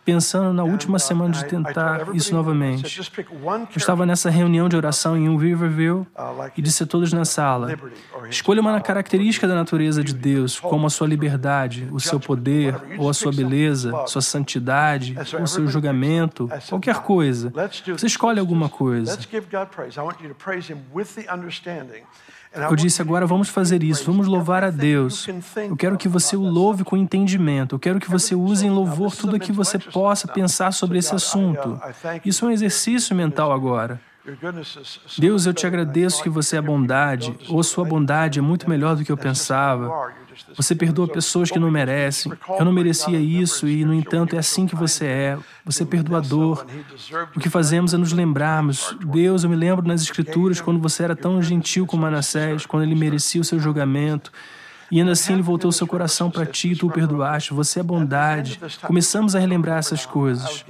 pensando 0.08 0.54
na 0.54 0.64
última 0.64 0.98
semana 0.98 1.34
de 1.34 1.44
tentar 1.44 2.14
isso 2.14 2.34
novamente. 2.34 2.98
Eu 2.98 3.68
estava 3.76 4.06
nessa 4.06 4.30
reunião 4.30 4.66
de 4.66 4.74
oração 4.74 5.14
em 5.14 5.28
um 5.28 5.36
Riverville 5.36 6.06
e 6.56 6.62
disse 6.62 6.82
a 6.82 6.86
todos 6.86 7.12
na 7.12 7.26
sala: 7.26 7.78
escolha 8.30 8.62
uma 8.62 8.80
característica 8.80 9.46
da 9.46 9.54
natureza 9.54 10.02
de 10.02 10.14
Deus, 10.14 10.58
como 10.58 10.86
a 10.86 10.90
sua 10.90 11.06
liberdade, 11.06 11.86
o 11.92 12.00
seu 12.00 12.18
poder, 12.18 12.74
ou 12.96 13.10
a 13.10 13.14
sua 13.14 13.30
beleza, 13.30 13.92
sua 14.06 14.22
santidade, 14.22 15.14
ou 15.38 15.46
seu 15.46 15.68
julgamento, 15.68 16.48
qualquer 16.70 17.02
coisa. 17.02 17.52
Você 17.86 18.06
escolhe 18.06 18.40
alguma 18.40 18.70
coisa. 18.70 19.18
Eu 22.54 22.74
disse, 22.74 23.02
agora 23.02 23.26
vamos 23.26 23.48
fazer 23.48 23.82
isso, 23.82 24.04
vamos 24.04 24.26
louvar 24.26 24.64
a 24.64 24.70
Deus. 24.70 25.26
Eu 25.56 25.76
quero 25.76 25.96
que 25.96 26.08
você 26.08 26.36
o 26.36 26.42
louve 26.42 26.84
com 26.84 26.96
entendimento. 26.96 27.74
Eu 27.74 27.78
quero 27.78 28.00
que 28.00 28.10
você 28.10 28.34
use 28.34 28.66
em 28.66 28.70
louvor 28.70 29.14
tudo 29.14 29.36
o 29.36 29.40
que 29.40 29.52
você 29.52 29.78
possa 29.78 30.26
pensar 30.26 30.72
sobre 30.72 30.98
esse 30.98 31.14
assunto. 31.14 31.80
Isso 32.24 32.44
é 32.44 32.48
um 32.48 32.50
exercício 32.50 33.14
mental 33.14 33.52
agora. 33.52 34.00
Deus, 35.18 35.46
eu 35.46 35.54
te 35.54 35.66
agradeço 35.66 36.22
que 36.22 36.28
você 36.28 36.56
é 36.56 36.60
bondade, 36.60 37.34
ou 37.48 37.62
sua 37.62 37.84
bondade 37.84 38.38
é 38.38 38.42
muito 38.42 38.68
melhor 38.68 38.94
do 38.96 39.04
que 39.04 39.12
eu 39.12 39.16
pensava. 39.16 40.12
Você 40.56 40.74
perdoa 40.74 41.08
pessoas 41.08 41.50
que 41.50 41.58
não 41.58 41.70
merecem. 41.70 42.32
Eu 42.58 42.64
não 42.64 42.72
merecia 42.72 43.18
isso 43.18 43.68
e, 43.68 43.84
no 43.84 43.94
entanto, 43.94 44.36
é 44.36 44.38
assim 44.38 44.66
que 44.66 44.76
você 44.76 45.06
é. 45.06 45.38
Você 45.64 45.82
é 45.82 45.86
perdoador. 45.86 46.66
O 47.34 47.40
que 47.40 47.48
fazemos 47.48 47.94
é 47.94 47.96
nos 47.96 48.12
lembrarmos. 48.12 48.96
Deus, 49.04 49.44
eu 49.44 49.50
me 49.50 49.56
lembro 49.56 49.86
nas 49.86 50.02
Escrituras 50.02 50.60
quando 50.60 50.80
você 50.80 51.02
era 51.02 51.16
tão 51.16 51.42
gentil 51.42 51.86
com 51.86 51.96
Manassés, 51.96 52.66
quando 52.66 52.82
ele 52.82 52.94
merecia 52.94 53.40
o 53.40 53.44
seu 53.44 53.58
julgamento. 53.58 54.32
E 54.90 54.98
ainda 54.98 55.12
assim 55.12 55.34
ele 55.34 55.42
voltou 55.42 55.70
seu 55.70 55.86
coração 55.86 56.30
para 56.30 56.46
ti 56.46 56.72
e 56.72 56.76
tu 56.76 56.86
o 56.86 56.90
perdoaste. 56.90 57.52
Você 57.52 57.80
é 57.80 57.82
bondade. 57.82 58.58
Começamos 58.82 59.36
a 59.36 59.38
relembrar 59.38 59.78
essas 59.78 60.06
coisas. 60.06 60.64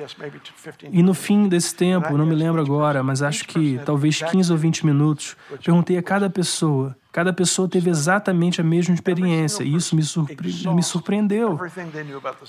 E 0.90 1.02
no 1.02 1.14
fim 1.14 1.48
desse 1.48 1.74
tempo, 1.74 2.16
não 2.18 2.26
me 2.26 2.35
lembro 2.35 2.61
agora, 2.61 3.02
mas 3.02 3.22
acho 3.22 3.46
que 3.46 3.81
talvez 3.85 4.20
15 4.20 4.50
ou 4.50 4.59
20 4.59 4.87
minutos, 4.87 5.37
perguntei 5.64 5.96
a 5.96 6.02
cada 6.02 6.28
pessoa. 6.28 6.96
Cada 7.18 7.33
pessoa 7.33 7.66
teve 7.66 7.90
exatamente 7.90 8.61
a 8.61 8.64
mesma 8.64 8.94
experiência 8.94 9.64
e 9.64 9.74
isso 9.74 9.96
me, 9.96 10.04
surpre 10.04 10.52
me 10.72 10.83
surpreendeu. 10.85 11.59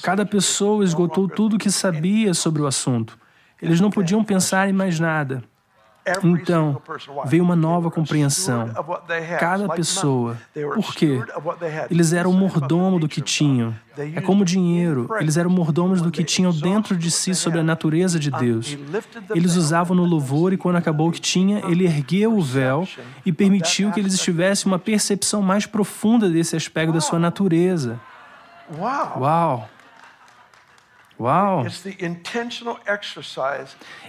Cada 0.04 0.24
pessoa 0.24 0.84
esgotou 0.84 1.28
tudo 1.28 1.56
o 1.56 1.58
que 1.58 1.72
sabia 1.72 2.36
sobre 2.36 2.62
o 2.62 2.68
assunto. 2.68 3.18
Eles 3.60 3.82
não 3.82 3.90
podiam 3.90 4.24
pensar 4.24 4.70
em 4.70 4.72
mais 4.72 5.00
nada. 5.00 5.44
Então, 6.24 6.82
veio 7.26 7.44
uma 7.44 7.56
nova 7.56 7.92
compreensão. 7.92 8.70
Cada 9.40 9.70
pessoa. 9.70 10.38
Por 10.76 10.96
quê? 10.96 11.22
Eles 11.92 12.14
eram 12.14 12.32
o 12.32 12.34
mordomo 12.34 13.00
do 13.00 13.08
que 13.08 13.22
tinham. 13.22 13.76
É 14.16 14.22
como 14.22 14.46
dinheiro. 14.46 15.10
Eles 15.20 15.38
eram 15.38 15.50
mordomos 15.50 16.02
do 16.02 16.10
que 16.10 16.24
tinham 16.24 16.52
dentro 16.52 16.96
de 16.96 17.12
si 17.12 17.36
sobre 17.36 17.60
a 17.60 17.64
natureza 17.64 18.20
de 18.20 18.32
Deus. 18.32 18.78
Eles 19.36 19.56
usavam 19.56 19.96
no 19.96 20.06
louvor 20.06 20.54
e, 20.54 20.58
quando 20.58 20.78
acabou 20.78 21.10
o 21.10 21.12
que 21.12 21.22
tinha, 21.22 21.62
ele 21.68 21.86
ergueu 21.86 22.36
o 22.36 22.42
véu 22.42 22.88
e 23.26 23.32
permitiu 23.32 23.92
que 23.92 24.00
eles 24.00 24.18
tivessem 24.20 24.72
uma 24.72 24.80
percepção 24.80 25.42
mais 25.42 25.66
profunda 25.66 26.30
desse 26.30 26.56
aspecto 26.56 26.94
da 26.94 27.02
sua 27.02 27.20
natureza. 27.20 28.00
Uau! 28.80 29.70
Uau! 31.20 31.66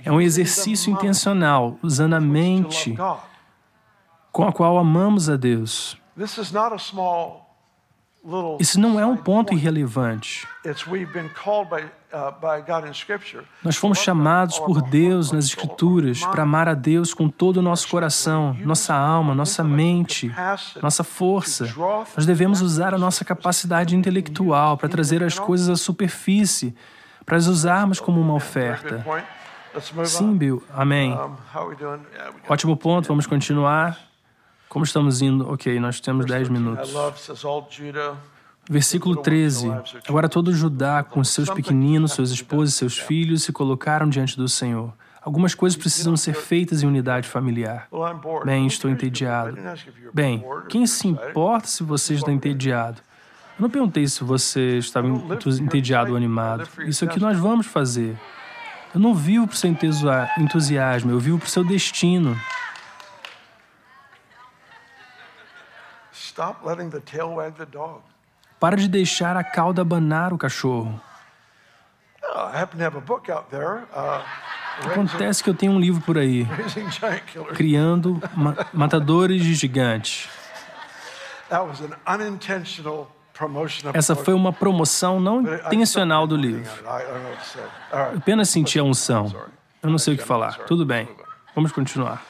É 0.05 0.12
um 0.12 0.20
exercício 0.20 0.92
intencional, 0.92 1.77
usando 1.83 2.14
a 2.14 2.20
mente 2.20 2.96
com 4.31 4.46
a 4.46 4.53
qual 4.53 4.79
amamos 4.79 5.29
a 5.29 5.37
Deus. 5.37 5.99
Isso 8.59 8.79
não 8.79 9.01
é 9.01 9.07
um 9.07 9.16
ponto 9.16 9.55
irrelevante. 9.55 10.46
Uh, 10.64 10.75
Nós 13.64 13.77
fomos 13.77 13.99
chamados 13.99 14.59
por 14.59 14.83
Deus 14.83 15.33
nas 15.33 15.46
Escrituras 15.46 16.20
para 16.27 16.42
amar 16.42 16.68
a 16.68 16.75
Deus 16.75 17.14
com 17.14 17.29
todo 17.29 17.57
o 17.57 17.62
nosso 17.62 17.88
coração, 17.88 18.55
nossa 18.61 18.94
alma, 18.94 19.35
nossa 19.35 19.64
mente, 19.64 20.31
nossa 20.83 21.03
força. 21.03 21.73
Nós 22.14 22.27
devemos 22.27 22.61
usar 22.61 22.92
a 22.92 22.99
nossa 22.99 23.25
capacidade 23.25 23.96
intelectual 23.96 24.77
para 24.77 24.88
trazer 24.88 25.25
as 25.25 25.38
coisas 25.38 25.68
à 25.70 25.77
superfície 25.77 26.75
para 27.24 27.37
as 27.37 27.46
usarmos 27.46 28.00
como 28.00 28.20
uma 28.20 28.35
oferta. 28.35 29.04
Sim, 30.04 30.37
Bill. 30.37 30.62
Amém. 30.74 31.16
Ótimo 32.48 32.76
ponto. 32.76 33.09
Vamos 33.09 33.26
continuar. 33.26 33.98
Como 34.68 34.85
estamos 34.85 35.20
indo? 35.22 35.50
Ok, 35.50 35.78
nós 35.80 36.00
temos 36.00 36.26
10 36.26 36.48
minutos. 36.48 36.92
Versículo 38.68 39.16
13. 39.16 39.68
Agora 40.09 40.28
todo 40.28 40.52
Judá, 40.52 41.02
com 41.02 41.24
seus 41.24 41.50
pequeninos, 41.50 42.12
suas 42.12 42.30
esposas 42.30 42.74
e 42.74 42.78
seus 42.78 42.98
filhos, 42.98 43.42
se 43.42 43.52
colocaram 43.52 44.09
diante 44.09 44.37
do 44.37 44.48
Senhor. 44.48 44.92
Algumas 45.22 45.54
coisas 45.54 45.76
precisam 45.76 46.16
ser 46.16 46.35
feitas 46.35 46.83
em 46.83 46.87
unidade 46.87 47.28
familiar. 47.28 47.88
Bem, 48.44 48.66
estou 48.66 48.90
entediado. 48.90 49.56
Bem, 50.14 50.44
quem 50.68 50.87
se 50.87 51.09
importa 51.09 51.66
se 51.66 51.83
você 51.83 52.14
está 52.14 52.33
entediado? 52.33 53.02
Eu 53.61 53.64
não 53.64 53.70
perguntei 53.70 54.09
se 54.09 54.25
você 54.25 54.79
estava 54.79 55.07
entediado 55.07 56.12
ou 56.12 56.16
animado. 56.16 56.66
Isso 56.87 57.05
é 57.05 57.07
o 57.09 57.11
que 57.11 57.20
nós 57.20 57.38
vamos 57.38 57.66
fazer. 57.66 58.18
Eu 58.94 58.99
não 58.99 59.14
vivo 59.14 59.46
para 59.46 59.53
o 59.53 59.57
seu 59.57 59.77
entusiasmo, 60.38 61.11
eu 61.11 61.20
vivo 61.20 61.38
para 61.38 61.46
o 61.46 61.51
seu 61.51 61.62
destino. 61.62 62.40
Para 68.59 68.77
de 68.79 68.88
deixar 68.88 69.37
a 69.37 69.44
cauda 69.44 69.83
abanar 69.83 70.33
o 70.33 70.38
cachorro. 70.38 70.99
Uh, 73.92 74.88
Acontece 74.90 75.44
que 75.44 75.51
eu 75.51 75.55
tenho 75.55 75.73
um 75.73 75.79
livro 75.79 76.01
por 76.01 76.16
aí, 76.16 76.49
criando 77.55 78.18
ma 78.35 78.55
matadores 78.73 79.42
de 79.42 79.53
gigantes. 79.53 80.31
Essa 83.94 84.14
foi 84.14 84.35
uma 84.35 84.53
promoção 84.53 85.20
não 85.20 85.40
intencional 85.40 86.26
do 86.26 86.37
livro. 86.37 86.70
Eu 87.92 88.18
apenas 88.18 88.48
senti 88.48 88.79
a 88.79 88.85
unção. 88.85 89.33
Eu 89.83 89.90
não 89.90 89.98
sei 89.98 90.14
o 90.14 90.18
que 90.18 90.24
falar. 90.24 90.59
Tudo 90.66 90.85
bem. 90.85 91.09
Vamos 91.55 91.72
continuar. 91.72 92.22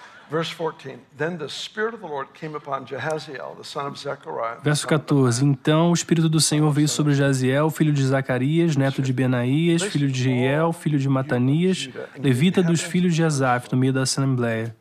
Verso 4.62 4.86
14. 4.86 5.44
Então 5.44 5.90
o 5.90 5.92
Espírito 5.92 6.28
do 6.28 6.40
Senhor 6.40 6.70
veio 6.70 6.88
sobre 6.88 7.14
Jaziel, 7.14 7.68
filho 7.70 7.92
de 7.92 8.06
Zacarias, 8.06 8.76
neto 8.76 9.02
de 9.02 9.12
Benaías, 9.12 9.82
filho 9.82 10.08
de 10.08 10.22
Jeiel, 10.22 10.72
filho 10.72 10.98
de 11.00 11.08
Matanias, 11.08 11.90
levita 12.16 12.62
dos 12.62 12.80
filhos 12.80 13.14
de 13.14 13.24
Asaf, 13.24 13.68
no 13.72 13.76
meio 13.78 13.92
da 13.92 14.02
Assembleia. 14.02 14.74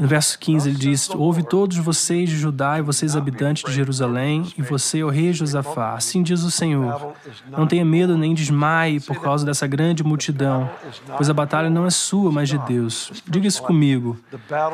No 0.00 0.06
verso 0.06 0.38
15 0.38 0.68
ele 0.68 0.78
diz: 0.78 1.10
Ouve 1.10 1.42
todos 1.42 1.76
vocês 1.76 2.28
de 2.30 2.36
Judá 2.36 2.78
e 2.78 2.82
vocês 2.82 3.16
habitantes 3.16 3.64
de 3.64 3.72
Jerusalém, 3.72 4.44
e 4.56 4.62
você, 4.62 5.02
o 5.02 5.08
rei 5.08 5.32
Josafá. 5.32 5.94
Assim 5.94 6.22
diz 6.22 6.42
o 6.44 6.50
Senhor: 6.50 7.12
Não 7.50 7.66
tenha 7.66 7.84
medo 7.84 8.16
nem 8.16 8.34
desmaie 8.34 9.00
por 9.00 9.20
causa 9.20 9.44
dessa 9.44 9.66
grande 9.66 10.04
multidão, 10.04 10.70
pois 11.16 11.28
a 11.28 11.34
batalha 11.34 11.68
não 11.68 11.84
é 11.86 11.90
sua, 11.90 12.30
mas 12.30 12.48
de 12.48 12.58
Deus. 12.58 13.10
Diga 13.26 13.48
isso 13.48 13.62
comigo. 13.62 14.16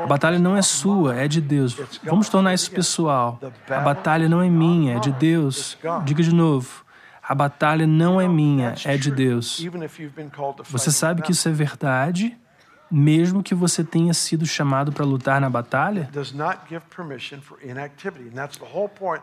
A 0.04 0.06
batalha 0.06 0.38
não 0.38 0.56
é 0.56 0.62
sua, 0.62 1.16
é 1.16 1.28
de 1.28 1.40
Deus. 1.40 1.76
Vamos 2.02 2.28
tornar 2.28 2.54
isso 2.54 2.70
pessoal. 2.70 3.40
A 3.68 3.80
batalha 3.80 4.28
não 4.28 4.42
é 4.42 4.48
minha, 4.48 4.96
é 4.96 4.98
de 4.98 5.12
Deus. 5.12 5.78
Diga 6.04 6.22
de 6.22 6.34
novo. 6.34 6.84
A 7.26 7.34
batalha 7.34 7.86
não 7.86 8.20
é 8.20 8.28
minha, 8.28 8.74
é 8.84 8.96
de 8.96 9.10
Deus. 9.10 9.64
Você 10.68 10.90
sabe 10.90 11.22
que 11.22 11.32
isso 11.32 11.48
é 11.48 11.52
verdade? 11.52 12.36
mesmo 12.90 13.42
que 13.42 13.54
você 13.54 13.82
tenha 13.82 14.14
sido 14.14 14.46
chamado 14.46 14.92
para 14.92 15.04
lutar 15.04 15.40
na 15.40 15.50
batalha? 15.50 16.08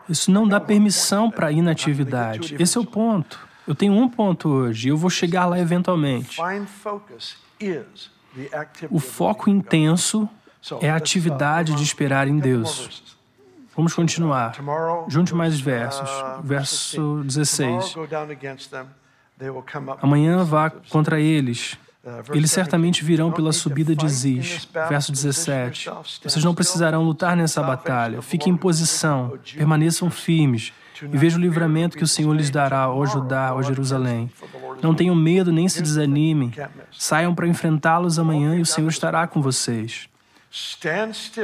Isso 0.08 0.30
não 0.30 0.46
dá 0.46 0.60
permissão 0.60 1.30
para 1.30 1.50
inatividade. 1.50 2.54
Esse 2.58 2.76
é 2.76 2.80
o 2.80 2.84
ponto. 2.84 3.40
Eu 3.66 3.74
tenho 3.74 3.92
um 3.94 4.08
ponto 4.08 4.48
hoje 4.48 4.88
e 4.88 4.90
eu 4.90 4.96
vou 4.96 5.08
chegar 5.08 5.46
lá 5.46 5.58
eventualmente. 5.58 6.38
O 8.90 8.98
foco 8.98 9.50
intenso 9.50 10.28
é 10.80 10.90
a 10.90 10.96
atividade 10.96 11.74
de 11.74 11.82
esperar 11.82 12.28
em 12.28 12.38
Deus. 12.38 13.02
Vamos 13.76 13.94
continuar. 13.94 14.54
Junte 15.08 15.34
mais 15.34 15.60
versos. 15.60 16.10
Verso 16.42 17.22
16. 17.24 17.94
Amanhã 20.00 20.44
vá 20.44 20.70
contra 20.70 21.20
eles. 21.20 21.76
Eles 22.32 22.50
certamente 22.50 23.04
virão 23.04 23.30
pela 23.30 23.52
subida 23.52 23.94
de 23.94 24.08
Ziz. 24.08 24.68
Verso 24.88 25.12
17. 25.12 25.88
Vocês 26.22 26.44
não 26.44 26.54
precisarão 26.54 27.02
lutar 27.02 27.36
nessa 27.36 27.62
batalha. 27.62 28.20
Fiquem 28.20 28.52
em 28.52 28.56
posição, 28.56 29.38
permaneçam 29.56 30.10
firmes 30.10 30.72
e 31.10 31.16
vejam 31.16 31.38
o 31.38 31.42
livramento 31.42 31.96
que 31.96 32.04
o 32.04 32.08
Senhor 32.08 32.32
lhes 32.32 32.50
dará, 32.50 32.90
ó 32.90 33.04
Judá, 33.06 33.54
ó 33.54 33.62
Jerusalém. 33.62 34.30
Não 34.82 34.94
tenham 34.94 35.14
medo 35.14 35.52
nem 35.52 35.68
se 35.68 35.82
desanimem. 35.82 36.52
Saiam 36.92 37.34
para 37.34 37.46
enfrentá-los 37.46 38.18
amanhã 38.18 38.56
e 38.56 38.60
o 38.60 38.66
Senhor 38.66 38.88
estará 38.88 39.26
com 39.26 39.40
vocês. 39.40 40.08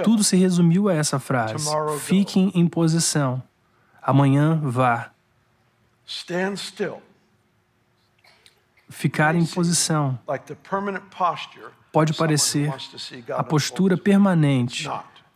Tudo 0.04 0.22
se 0.22 0.36
resumiu 0.36 0.88
a 0.88 0.94
essa 0.94 1.18
frase: 1.18 1.66
fiquem 2.00 2.52
em 2.54 2.66
posição. 2.66 3.42
Amanhã 4.02 4.60
vá. 4.62 5.10
Ficar 8.90 9.34
em 9.34 9.44
posição 9.44 10.18
pode 11.92 12.14
parecer 12.14 12.72
a 13.36 13.44
postura 13.44 13.96
permanente 13.96 14.88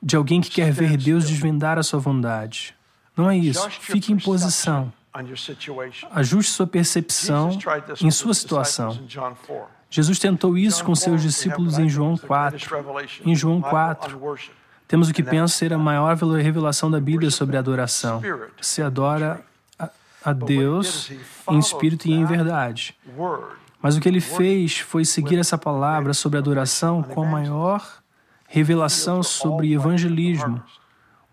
de 0.02 0.16
alguém 0.16 0.40
que 0.40 0.50
quer 0.50 0.72
ver 0.72 0.96
Deus 0.96 1.28
desvendar 1.28 1.78
a 1.78 1.82
sua 1.82 2.00
vontade. 2.00 2.74
Não 3.16 3.30
é 3.30 3.36
isso. 3.36 3.68
Fique 3.70 4.12
em 4.12 4.18
posição. 4.18 4.92
Ajuste 6.10 6.52
sua 6.52 6.66
percepção 6.66 7.58
em 8.00 8.10
sua 8.10 8.32
situação. 8.32 8.98
Jesus 9.90 10.18
tentou 10.18 10.56
isso 10.56 10.82
com 10.84 10.94
seus 10.94 11.20
discípulos 11.20 11.78
em 11.78 11.88
João 11.88 12.16
4. 12.16 12.58
Em 13.24 13.34
João 13.34 13.60
4, 13.60 14.18
temos 14.88 15.10
o 15.10 15.12
que 15.12 15.22
penso 15.22 15.54
ser 15.56 15.72
a 15.72 15.78
maior 15.78 16.16
revelação 16.16 16.90
da 16.90 16.98
Bíblia 16.98 17.30
sobre 17.30 17.58
adoração. 17.58 18.22
Se 18.60 18.80
adora 18.80 19.44
a 20.24 20.32
Deus 20.32 21.10
em 21.50 21.58
espírito 21.58 22.08
e 22.08 22.12
em 22.12 22.24
verdade. 22.24 22.96
Mas 23.82 23.96
o 23.96 24.00
que 24.00 24.08
ele 24.08 24.20
fez 24.20 24.78
foi 24.78 25.04
seguir 25.04 25.38
essa 25.38 25.58
palavra 25.58 26.14
sobre 26.14 26.38
adoração 26.38 27.02
com 27.02 27.22
a 27.22 27.26
maior 27.26 28.02
revelação 28.48 29.22
sobre 29.22 29.72
evangelismo. 29.74 30.62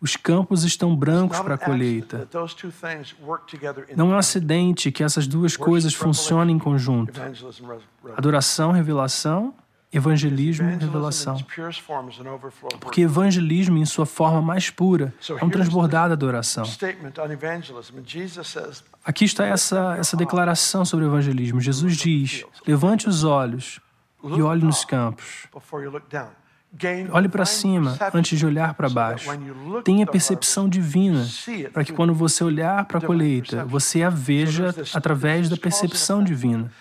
Os 0.02 0.16
campos 0.16 0.64
estão 0.64 0.96
brancos 0.96 1.40
para 1.40 1.56
a 1.56 1.58
colheita. 1.58 2.28
Não 3.96 4.12
é 4.12 4.16
um 4.16 4.18
acidente 4.18 4.92
que 4.92 5.04
essas 5.04 5.28
duas 5.28 5.58
coisas 5.58 5.94
funcionem 5.94 6.56
em 6.56 6.60
conjunto. 6.60 7.20
Adoração, 8.16 8.72
revelação 8.72 9.54
Evangelismo 9.92 10.70
revelação. 10.70 11.36
Porque 12.80 13.02
evangelismo, 13.02 13.78
em 13.80 13.86
sua 13.86 14.06
forma 14.06 14.40
mais 14.40 14.70
pura, 14.70 15.12
é 15.28 15.44
um 15.44 15.50
transbordar 15.50 16.08
da 16.08 16.14
adoração. 16.14 16.64
Aqui 19.04 19.26
está 19.26 19.48
essa, 19.48 19.96
essa 19.98 20.16
declaração 20.16 20.86
sobre 20.86 21.06
o 21.06 21.10
evangelismo. 21.10 21.60
Jesus 21.60 21.98
diz: 21.98 22.46
levante 22.68 23.10
os 23.10 23.24
olhos 23.24 23.80
e 24.24 24.42
olhe 24.44 24.64
nos 24.64 24.86
campos. 24.86 25.48
Olhe 27.12 27.27
para 27.27 27.45
cima 27.45 27.97
antes 28.13 28.38
de 28.38 28.45
olhar 28.45 28.73
para 28.75 28.89
baixo. 28.89 29.29
Tenha 29.84 30.05
percepção 30.05 30.69
divina, 30.69 31.25
para 31.73 31.84
que 31.84 31.91
quando 31.91 32.13
você 32.13 32.43
olhar 32.43 32.86
para 32.86 32.99
a 32.99 33.01
colheita, 33.01 33.65
você 33.65 34.03
a 34.03 34.10
veja 34.10 34.73
através 34.93 35.49
da 35.49 35.58
percepção 35.58 36.23
divina. 36.23 36.71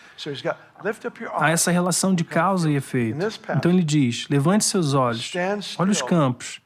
Há 1.35 1.51
essa 1.51 1.70
relação 1.70 2.14
de 2.14 2.22
causa 2.22 2.70
e 2.70 2.77
efeito. 2.77 3.18
Então 3.57 3.72
ele 3.72 3.83
diz: 3.83 4.29
levante 4.29 4.64
seus 4.64 4.92
olhos, 4.94 5.33
olhe 5.79 5.90
os 5.90 6.03
campos. 6.03 6.61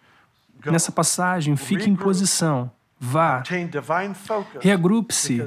Nessa 0.66 0.92
passagem, 0.92 1.56
fique 1.56 1.88
em 1.88 1.96
posição. 1.96 2.70
Vá, 3.04 3.42
reagrupe-se, 4.60 5.44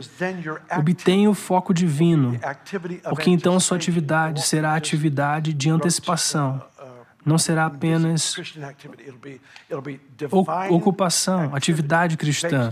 obtenha 0.78 1.30
o 1.30 1.34
foco 1.34 1.74
divino, 1.74 2.38
porque 3.08 3.30
então 3.30 3.56
a 3.56 3.62
sua 3.62 3.78
atividade 3.78 4.42
será 4.42 4.72
a 4.72 4.76
atividade 4.76 5.54
de 5.54 5.70
antecipação 5.70 6.62
não 7.26 7.40
será 7.40 7.66
apenas 7.66 8.36
ocupação, 10.70 11.56
atividade 11.56 12.16
cristã. 12.16 12.72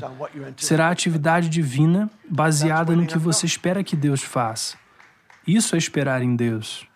Será 0.58 0.90
atividade 0.90 1.50
divina 1.50 2.10
baseada 2.30 2.96
no 2.96 3.08
que 3.08 3.18
você 3.18 3.48
espera 3.48 3.84
que 3.84 3.96
Deus 3.96 4.22
faça. 4.22 4.78
Isso 5.46 5.76
é 5.76 5.80
esperar 5.80 6.22
em 6.22 6.36
Deus. 6.36 6.88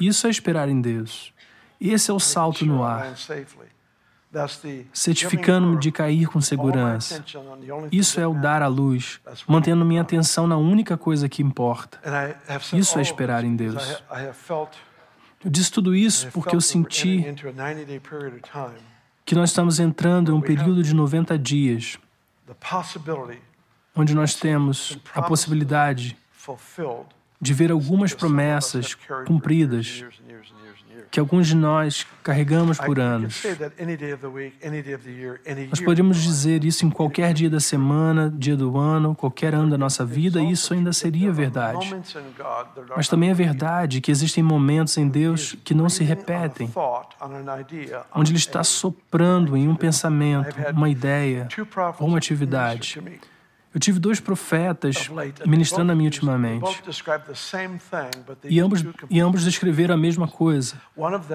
Isso 0.00 0.26
é 0.26 0.30
esperar 0.30 0.68
em 0.68 0.80
Deus. 0.80 1.32
Esse 1.80 2.10
é 2.10 2.14
o 2.14 2.20
salto 2.20 2.64
no 2.64 2.82
ar 2.82 3.14
certificando-me 4.92 5.78
de 5.78 5.92
cair 5.92 6.26
com 6.26 6.40
segurança. 6.40 7.24
Isso 7.90 8.18
é 8.18 8.26
o 8.26 8.34
dar 8.34 8.62
à 8.62 8.66
luz, 8.66 9.20
mantendo 9.46 9.84
minha 9.84 10.00
atenção 10.00 10.46
na 10.46 10.56
única 10.56 10.96
coisa 10.96 11.28
que 11.28 11.42
importa. 11.42 12.00
Isso 12.72 12.98
é 12.98 13.02
esperar 13.02 13.44
em 13.44 13.54
Deus. 13.54 14.02
Eu 15.44 15.50
disse 15.50 15.70
tudo 15.70 15.94
isso 15.94 16.28
porque 16.32 16.54
eu 16.54 16.60
senti 16.60 17.24
que 19.24 19.34
nós 19.34 19.50
estamos 19.50 19.78
entrando 19.80 20.32
em 20.32 20.34
um 20.34 20.40
período 20.40 20.82
de 20.82 20.94
90 20.94 21.38
dias, 21.38 21.98
onde 23.94 24.14
nós 24.14 24.34
temos 24.34 24.98
a 25.14 25.22
possibilidade 25.22 26.16
de 27.42 27.52
ver 27.52 27.72
algumas 27.72 28.14
promessas 28.14 28.96
cumpridas 29.26 30.04
que 31.12 31.20
alguns 31.20 31.48
de 31.48 31.54
nós 31.54 32.06
carregamos 32.22 32.78
por 32.78 32.98
anos. 32.98 33.42
Nós 35.68 35.80
podemos 35.80 36.22
dizer 36.22 36.64
isso 36.64 36.86
em 36.86 36.90
qualquer 36.90 37.34
dia 37.34 37.50
da 37.50 37.60
semana, 37.60 38.32
dia 38.34 38.56
do 38.56 38.78
ano, 38.78 39.14
qualquer 39.14 39.54
ano 39.54 39.70
da 39.70 39.76
nossa 39.76 40.06
vida, 40.06 40.40
e 40.40 40.52
isso 40.52 40.72
ainda 40.72 40.90
seria 40.90 41.30
verdade. 41.30 41.94
Mas 42.96 43.08
também 43.08 43.28
é 43.28 43.34
verdade 43.34 44.00
que 44.00 44.10
existem 44.10 44.42
momentos 44.42 44.96
em 44.96 45.06
Deus 45.06 45.54
que 45.62 45.74
não 45.74 45.90
se 45.90 46.02
repetem, 46.02 46.72
onde 48.14 48.30
Ele 48.30 48.38
está 48.38 48.64
soprando 48.64 49.54
em 49.54 49.68
um 49.68 49.76
pensamento, 49.76 50.56
uma 50.74 50.88
ideia 50.88 51.46
ou 51.98 52.08
uma 52.08 52.16
atividade. 52.16 53.02
Eu 53.74 53.80
tive 53.80 53.98
dois 53.98 54.20
profetas 54.20 55.08
ministrando 55.46 55.92
a 55.92 55.94
mim 55.94 56.04
ultimamente. 56.04 56.82
E 58.44 58.60
ambos, 58.60 58.84
e 59.08 59.20
ambos 59.20 59.44
descreveram 59.44 59.94
a 59.94 59.98
mesma 59.98 60.28
coisa, 60.28 60.74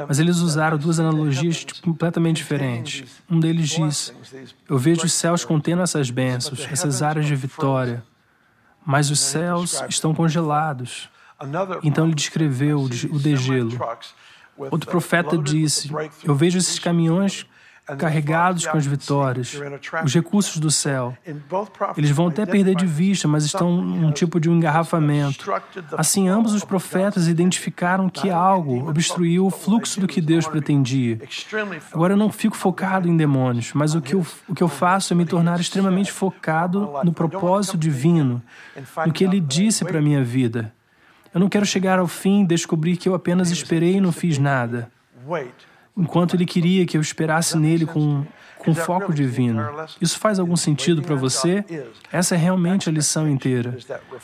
mas 0.07 0.19
eles 0.19 0.37
usaram 0.37 0.77
duas 0.77 0.99
analogias 0.99 1.65
completamente 1.81 2.37
diferentes. 2.37 3.21
Um 3.29 3.39
deles 3.39 3.69
disse: 3.69 4.13
Eu 4.69 4.77
vejo 4.77 5.03
os 5.05 5.13
céus 5.13 5.43
contendo 5.43 5.81
essas 5.81 6.11
bênçãos, 6.11 6.67
essas 6.71 7.01
áreas 7.01 7.25
de 7.25 7.35
vitória, 7.35 8.03
mas 8.85 9.09
os 9.09 9.19
céus 9.19 9.81
estão 9.89 10.13
congelados. 10.13 11.09
Então 11.83 12.05
ele 12.05 12.15
descreveu 12.15 12.81
o 12.81 13.19
degelo. 13.19 13.71
Outro 14.55 14.89
profeta 14.89 15.35
disse: 15.37 15.89
Eu 16.23 16.35
vejo 16.35 16.59
esses 16.59 16.77
caminhões 16.77 17.47
carregados 17.95 18.65
com 18.65 18.77
as 18.77 18.85
vitórias, 18.85 19.57
os 20.03 20.13
recursos 20.13 20.57
do 20.57 20.69
céu. 20.69 21.15
Eles 21.95 22.11
vão 22.11 22.27
até 22.27 22.45
perder 22.45 22.75
de 22.75 22.85
vista, 22.85 23.27
mas 23.27 23.45
estão 23.45 23.81
num 23.81 24.11
tipo 24.11 24.39
de 24.39 24.49
um 24.49 24.55
engarrafamento. 24.55 25.49
Assim, 25.97 26.27
ambos 26.27 26.53
os 26.53 26.63
profetas 26.63 27.27
identificaram 27.27 28.09
que 28.09 28.29
algo 28.29 28.89
obstruiu 28.89 29.45
o 29.45 29.49
fluxo 29.49 29.99
do 29.99 30.07
que 30.07 30.19
Deus 30.19 30.47
pretendia. 30.47 31.19
Agora, 31.93 32.13
eu 32.13 32.17
não 32.17 32.31
fico 32.31 32.57
focado 32.57 33.07
em 33.07 33.15
demônios, 33.15 33.71
mas 33.73 33.95
o 33.95 34.01
que 34.01 34.15
eu, 34.15 34.25
o 34.47 34.53
que 34.53 34.63
eu 34.63 34.67
faço 34.67 35.13
é 35.13 35.15
me 35.15 35.25
tornar 35.25 35.59
extremamente 35.59 36.11
focado 36.11 36.91
no 37.03 37.13
propósito 37.13 37.77
divino, 37.77 38.41
no 39.05 39.13
que 39.13 39.23
Ele 39.23 39.39
disse 39.39 39.85
para 39.85 39.99
a 39.99 40.01
minha 40.01 40.23
vida. 40.23 40.73
Eu 41.33 41.39
não 41.39 41.49
quero 41.49 41.65
chegar 41.65 41.99
ao 41.99 42.07
fim 42.07 42.43
e 42.43 42.47
descobrir 42.47 42.97
que 42.97 43.07
eu 43.07 43.13
apenas 43.13 43.51
esperei 43.51 43.97
e 43.97 44.01
não 44.01 44.11
fiz 44.11 44.37
nada 44.37 44.89
enquanto 45.97 46.35
ele 46.35 46.45
queria 46.45 46.85
que 46.85 46.95
eu 46.95 47.01
esperasse 47.01 47.57
nele 47.57 47.85
com, 47.85 48.23
com 48.59 48.73
foco 48.75 49.13
divino. 49.13 49.65
Isso 49.99 50.19
faz 50.19 50.39
algum 50.39 50.55
sentido 50.55 51.01
para 51.01 51.15
você? 51.15 51.65
Essa 52.11 52.35
é 52.35 52.37
realmente 52.37 52.87
a 52.87 52.91
lição 52.91 53.27
inteira. 53.27 53.77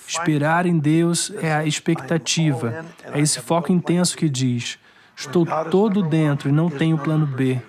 Esperar 0.07 0.65
em 0.65 0.77
Deus 0.77 1.31
é 1.41 1.53
a 1.53 1.65
expectativa, 1.65 2.85
é 3.11 3.19
esse 3.19 3.39
foco 3.39 3.71
intenso 3.71 4.15
que 4.15 4.29
diz: 4.29 4.77
estou 5.15 5.45
todo 5.71 6.03
dentro 6.03 6.49
e 6.49 6.51
não 6.51 6.69
tenho 6.69 6.97
plano 6.97 7.25
B. 7.25 7.59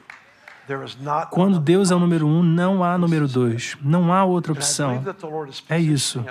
Quando 1.31 1.59
Deus 1.59 1.91
é 1.91 1.95
o 1.95 1.99
número 1.99 2.27
um, 2.27 2.43
não 2.43 2.83
há 2.83 2.97
número 2.97 3.29
dois. 3.29 3.77
Não 3.83 4.13
há 4.13 4.25
outra 4.25 4.53
opção. 4.53 5.03
É 5.69 5.79
isso. 5.79 6.25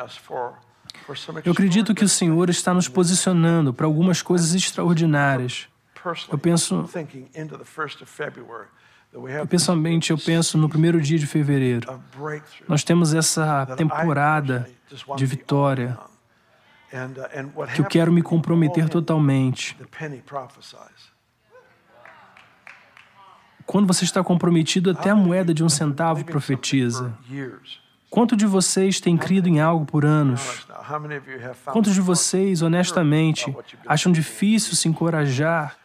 Eu 1.43 1.51
acredito 1.51 1.93
que 1.93 2.03
o 2.03 2.09
Senhor 2.09 2.49
está 2.49 2.73
nos 2.73 2.87
posicionando 2.87 3.73
para 3.73 3.85
algumas 3.85 4.21
coisas 4.21 4.55
extraordinárias. 4.55 5.67
Eu 6.31 6.37
penso. 6.37 6.89
Pessoalmente, 9.47 10.11
eu 10.11 10.17
penso 10.17 10.57
no 10.57 10.67
primeiro 10.67 10.99
dia 10.99 11.19
de 11.19 11.27
fevereiro. 11.27 12.01
Nós 12.67 12.83
temos 12.83 13.13
essa 13.13 13.65
temporada 13.77 14.67
de 15.15 15.25
vitória 15.25 15.97
que 17.75 17.81
eu 17.81 17.85
quero 17.85 18.11
me 18.11 18.21
comprometer 18.21 18.89
totalmente. 18.89 19.77
Quando 23.65 23.87
você 23.87 24.03
está 24.03 24.23
comprometido, 24.23 24.91
até 24.91 25.09
a 25.09 25.15
moeda 25.15 25.53
de 25.53 25.63
um 25.63 25.69
centavo 25.69 26.25
profetiza. 26.25 27.17
Quanto 28.09 28.35
de 28.35 28.45
vocês 28.45 28.99
têm 28.99 29.17
crido 29.17 29.47
em 29.47 29.59
algo 29.59 29.85
por 29.85 30.05
anos? 30.05 30.67
Quantos 31.65 31.93
de 31.93 32.01
vocês, 32.01 32.61
honestamente, 32.61 33.55
acham 33.87 34.11
difícil 34.11 34.75
se 34.75 34.87
encorajar 34.87 35.77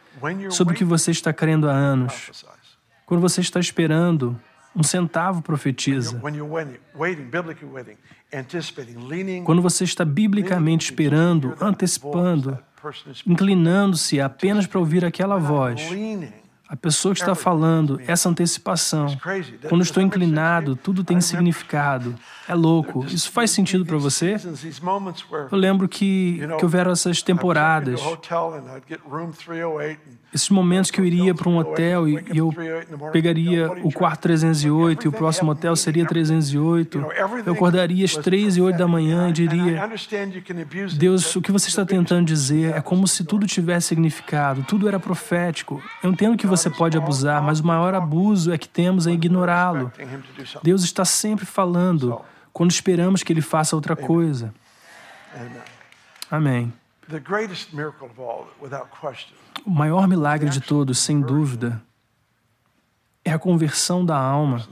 sobre 0.49 0.73
o 0.73 0.77
que 0.77 0.83
você 0.83 1.11
está 1.11 1.33
crendo 1.33 1.69
há 1.69 1.73
anos? 1.73 2.45
Quando 3.05 3.21
você 3.21 3.41
está 3.41 3.59
esperando, 3.59 4.39
um 4.75 4.83
centavo 4.83 5.41
profetiza. 5.41 6.21
Quando 9.43 9.61
você 9.61 9.83
está 9.83 10.05
biblicamente 10.05 10.85
esperando, 10.85 11.55
antecipando, 11.59 12.59
inclinando-se 13.25 14.21
apenas 14.21 14.67
para 14.67 14.79
ouvir 14.79 15.03
aquela 15.03 15.37
voz, 15.37 15.81
a 16.69 16.75
pessoa 16.75 17.15
que 17.15 17.19
está 17.19 17.33
falando, 17.33 17.99
essa 18.05 18.29
antecipação. 18.29 19.07
Quando 19.67 19.81
estou 19.81 20.03
inclinado, 20.03 20.75
tudo 20.75 21.03
tem 21.03 21.19
significado. 21.19 22.13
É 22.47 22.53
louco. 22.53 23.03
Isso 23.07 23.31
faz 23.31 23.49
sentido 23.49 23.83
para 23.83 23.97
você? 23.97 24.35
Eu 25.51 25.57
lembro 25.57 25.89
que, 25.89 26.39
que 26.59 26.63
houveram 26.63 26.91
essas 26.91 27.23
temporadas 27.23 27.99
esses 30.33 30.49
momentos 30.49 30.91
que 30.91 31.01
eu 31.01 31.05
iria 31.05 31.33
para 31.33 31.49
um 31.49 31.57
hotel 31.57 32.07
e, 32.07 32.23
e 32.31 32.37
eu 32.37 32.53
pegaria 33.11 33.71
o 33.83 33.91
quarto 33.91 34.21
308 34.21 35.05
e 35.05 35.07
o 35.07 35.11
próximo 35.11 35.51
hotel 35.51 35.75
seria 35.75 36.05
308, 36.05 37.05
eu 37.45 37.53
acordaria 37.53 38.05
às 38.05 38.15
3 38.15 38.57
e 38.57 38.61
8 38.61 38.77
da 38.77 38.87
manhã 38.87 39.29
e 39.29 39.31
diria: 39.31 39.89
Deus, 40.97 41.35
o 41.35 41.41
que 41.41 41.51
você 41.51 41.69
está 41.69 41.85
tentando 41.85 42.25
dizer 42.25 42.75
é 42.75 42.81
como 42.81 43.07
se 43.07 43.23
tudo 43.23 43.47
tivesse 43.47 43.87
significado, 43.87 44.63
tudo 44.63 44.87
era 44.87 44.99
profético. 44.99 45.81
Eu 46.03 46.11
entendo 46.11 46.37
que 46.37 46.45
você 46.45 46.58
pode 46.67 46.97
abusar, 46.97 47.43
mas 47.43 47.59
o 47.59 47.67
maior 47.67 47.93
abuso 47.93 48.51
é 48.51 48.57
que 48.57 48.67
temos 48.67 49.05
é 49.05 49.11
ignorá-lo. 49.11 49.93
Deus 50.63 50.83
está 50.83 51.05
sempre 51.05 51.45
falando 51.45 52.19
quando 52.51 52.71
esperamos 52.71 53.21
que 53.21 53.31
Ele 53.31 53.41
faça 53.41 53.75
outra 53.75 53.95
coisa. 53.95 54.51
Amém. 56.31 56.73
O 59.63 59.69
maior 59.69 60.07
milagre 60.07 60.49
de 60.49 60.59
todos, 60.59 60.97
sem 60.97 61.21
dúvida, 61.21 61.81
é 63.23 63.31
a 63.31 63.39
conversão 63.39 64.03
da 64.03 64.17
alma 64.17 64.67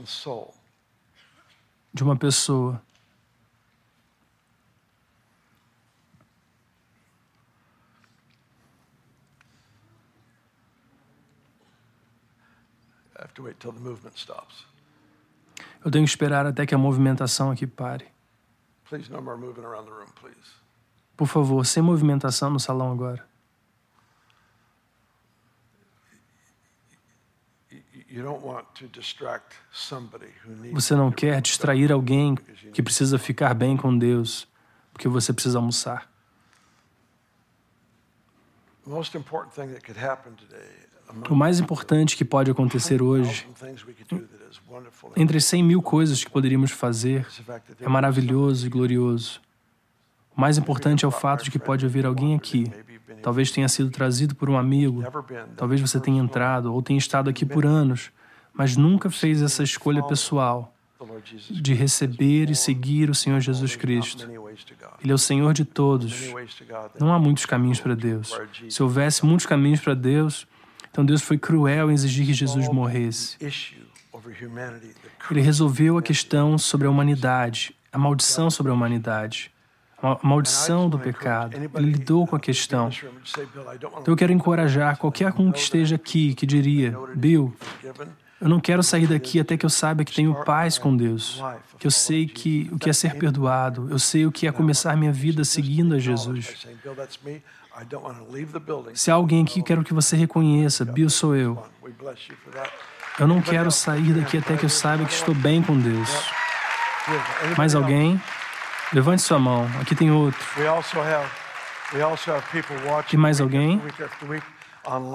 de 1.94 2.02
uma 2.02 2.16
pessoa. 2.16 2.82
Eu 15.84 15.90
tenho 15.90 16.04
que 16.04 16.10
esperar 16.10 16.46
até 16.46 16.64
que 16.64 16.74
a 16.74 16.78
movimentação 16.78 17.50
aqui 17.50 17.66
pare. 17.66 18.06
Por 21.16 21.26
favor, 21.26 21.64
sem 21.66 21.82
movimentação 21.82 22.48
no 22.50 22.60
salão 22.60 22.92
agora. 22.92 23.26
Você 30.72 30.94
não 30.94 31.12
quer 31.12 31.40
distrair 31.42 31.92
alguém 31.92 32.34
que 32.72 32.82
precisa 32.82 33.18
ficar 33.18 33.52
bem 33.54 33.76
com 33.76 33.96
Deus, 33.96 34.48
porque 34.92 35.08
você 35.08 35.32
precisa 35.32 35.58
almoçar. 35.58 36.10
O 41.28 41.34
mais 41.34 41.60
importante 41.60 42.16
que 42.16 42.24
pode 42.24 42.50
acontecer 42.50 43.02
hoje, 43.02 43.46
entre 45.16 45.40
100 45.40 45.62
mil 45.62 45.82
coisas 45.82 46.22
que 46.22 46.30
poderíamos 46.30 46.70
fazer, 46.70 47.26
é 47.80 47.88
maravilhoso 47.88 48.66
e 48.66 48.70
glorioso. 48.70 49.40
O 50.36 50.40
mais 50.40 50.58
importante 50.58 51.04
é 51.04 51.08
o 51.08 51.10
fato 51.10 51.44
de 51.44 51.50
que 51.50 51.58
pode 51.58 51.84
haver 51.84 52.06
alguém 52.06 52.34
aqui 52.34 52.70
Talvez 53.22 53.50
tenha 53.50 53.68
sido 53.68 53.90
trazido 53.90 54.34
por 54.34 54.48
um 54.48 54.56
amigo, 54.56 55.02
talvez 55.56 55.80
você 55.80 55.98
tenha 55.98 56.22
entrado 56.22 56.72
ou 56.72 56.82
tenha 56.82 56.98
estado 56.98 57.28
aqui 57.28 57.44
por 57.44 57.66
anos, 57.66 58.10
mas 58.52 58.76
nunca 58.76 59.10
fez 59.10 59.42
essa 59.42 59.62
escolha 59.62 60.02
pessoal 60.02 60.74
de 61.50 61.74
receber 61.74 62.50
e 62.50 62.54
seguir 62.54 63.08
o 63.08 63.14
Senhor 63.14 63.40
Jesus 63.40 63.76
Cristo. 63.76 64.28
Ele 65.02 65.12
é 65.12 65.14
o 65.14 65.18
Senhor 65.18 65.52
de 65.52 65.64
todos. 65.64 66.32
Não 66.98 67.12
há 67.12 67.18
muitos 67.18 67.46
caminhos 67.46 67.80
para 67.80 67.94
Deus. 67.94 68.38
Se 68.68 68.82
houvesse 68.82 69.24
muitos 69.24 69.46
caminhos 69.46 69.80
para 69.80 69.94
Deus, 69.94 70.46
então 70.90 71.04
Deus 71.04 71.22
foi 71.22 71.38
cruel 71.38 71.90
em 71.90 71.94
exigir 71.94 72.26
que 72.26 72.34
Jesus 72.34 72.68
morresse. 72.68 73.36
Ele 75.30 75.40
resolveu 75.40 75.98
a 75.98 76.02
questão 76.02 76.58
sobre 76.58 76.86
a 76.86 76.90
humanidade, 76.90 77.74
a 77.92 77.98
maldição 77.98 78.50
sobre 78.50 78.70
a 78.70 78.74
humanidade 78.74 79.52
a 80.02 80.18
maldição 80.22 80.88
do 80.88 80.98
pecado. 80.98 81.56
Ele 81.74 81.92
lidou 81.92 82.26
com 82.26 82.36
a 82.36 82.40
questão. 82.40 82.88
Então 84.00 84.12
eu 84.12 84.16
quero 84.16 84.32
encorajar 84.32 84.96
qualquer 84.96 85.32
um 85.38 85.50
que 85.50 85.58
esteja 85.58 85.96
aqui 85.96 86.34
que 86.34 86.46
diria: 86.46 86.96
Bill, 87.14 87.54
eu 88.40 88.48
não 88.48 88.60
quero 88.60 88.82
sair 88.82 89.08
daqui 89.08 89.40
até 89.40 89.56
que 89.56 89.66
eu 89.66 89.70
saiba 89.70 90.04
que 90.04 90.14
tenho 90.14 90.34
paz 90.44 90.78
com 90.78 90.96
Deus, 90.96 91.42
que 91.78 91.86
eu 91.86 91.90
sei 91.90 92.26
que 92.26 92.70
o 92.72 92.78
que 92.78 92.88
é 92.88 92.92
ser 92.92 93.16
perdoado, 93.16 93.88
eu 93.90 93.98
sei 93.98 94.24
o 94.26 94.32
que 94.32 94.46
é 94.46 94.52
começar 94.52 94.96
minha 94.96 95.12
vida 95.12 95.44
seguindo 95.44 95.94
a 95.94 95.98
Jesus. 95.98 96.66
Se 98.94 99.10
há 99.10 99.14
alguém 99.14 99.42
aqui, 99.42 99.62
quero 99.62 99.84
que 99.84 99.94
você 99.94 100.16
reconheça: 100.16 100.84
Bill 100.84 101.10
sou 101.10 101.36
eu. 101.36 101.62
Eu 103.18 103.26
não 103.26 103.40
quero 103.40 103.70
sair 103.70 104.12
daqui 104.12 104.38
até 104.38 104.56
que 104.56 104.64
eu 104.64 104.68
saiba 104.68 105.04
que 105.04 105.12
estou 105.12 105.34
bem 105.34 105.62
com 105.62 105.78
Deus. 105.78 106.08
Mais 107.56 107.74
alguém? 107.74 108.20
Levante 108.92 109.22
sua 109.22 109.38
mão. 109.38 109.68
Aqui 109.80 109.94
tem 109.94 110.10
outro. 110.10 110.40
Tem 113.08 113.18
mais 113.18 113.40
alguém? 113.40 113.80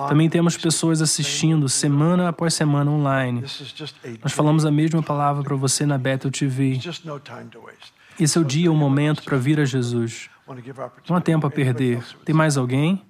Também 0.07 0.29
temos 0.29 0.57
pessoas 0.57 1.01
assistindo 1.01 1.67
semana 1.69 2.29
após 2.29 2.53
semana 2.53 2.91
online. 2.91 3.41
Nós 4.21 4.33
falamos 4.33 4.65
a 4.65 4.71
mesma 4.71 5.01
palavra 5.01 5.43
para 5.43 5.55
você 5.55 5.85
na 5.85 5.97
Bethel 5.97 6.29
TV. 6.29 6.79
Esse 8.19 8.37
é 8.37 8.41
o 8.41 8.43
dia, 8.43 8.71
o 8.71 8.75
momento 8.75 9.23
para 9.23 9.37
vir 9.37 9.59
a 9.59 9.65
Jesus. 9.65 10.29
Não 11.09 11.15
há 11.15 11.21
tempo 11.21 11.47
a 11.47 11.49
perder. 11.49 12.03
Tem 12.25 12.35
mais 12.35 12.57
alguém? 12.57 13.01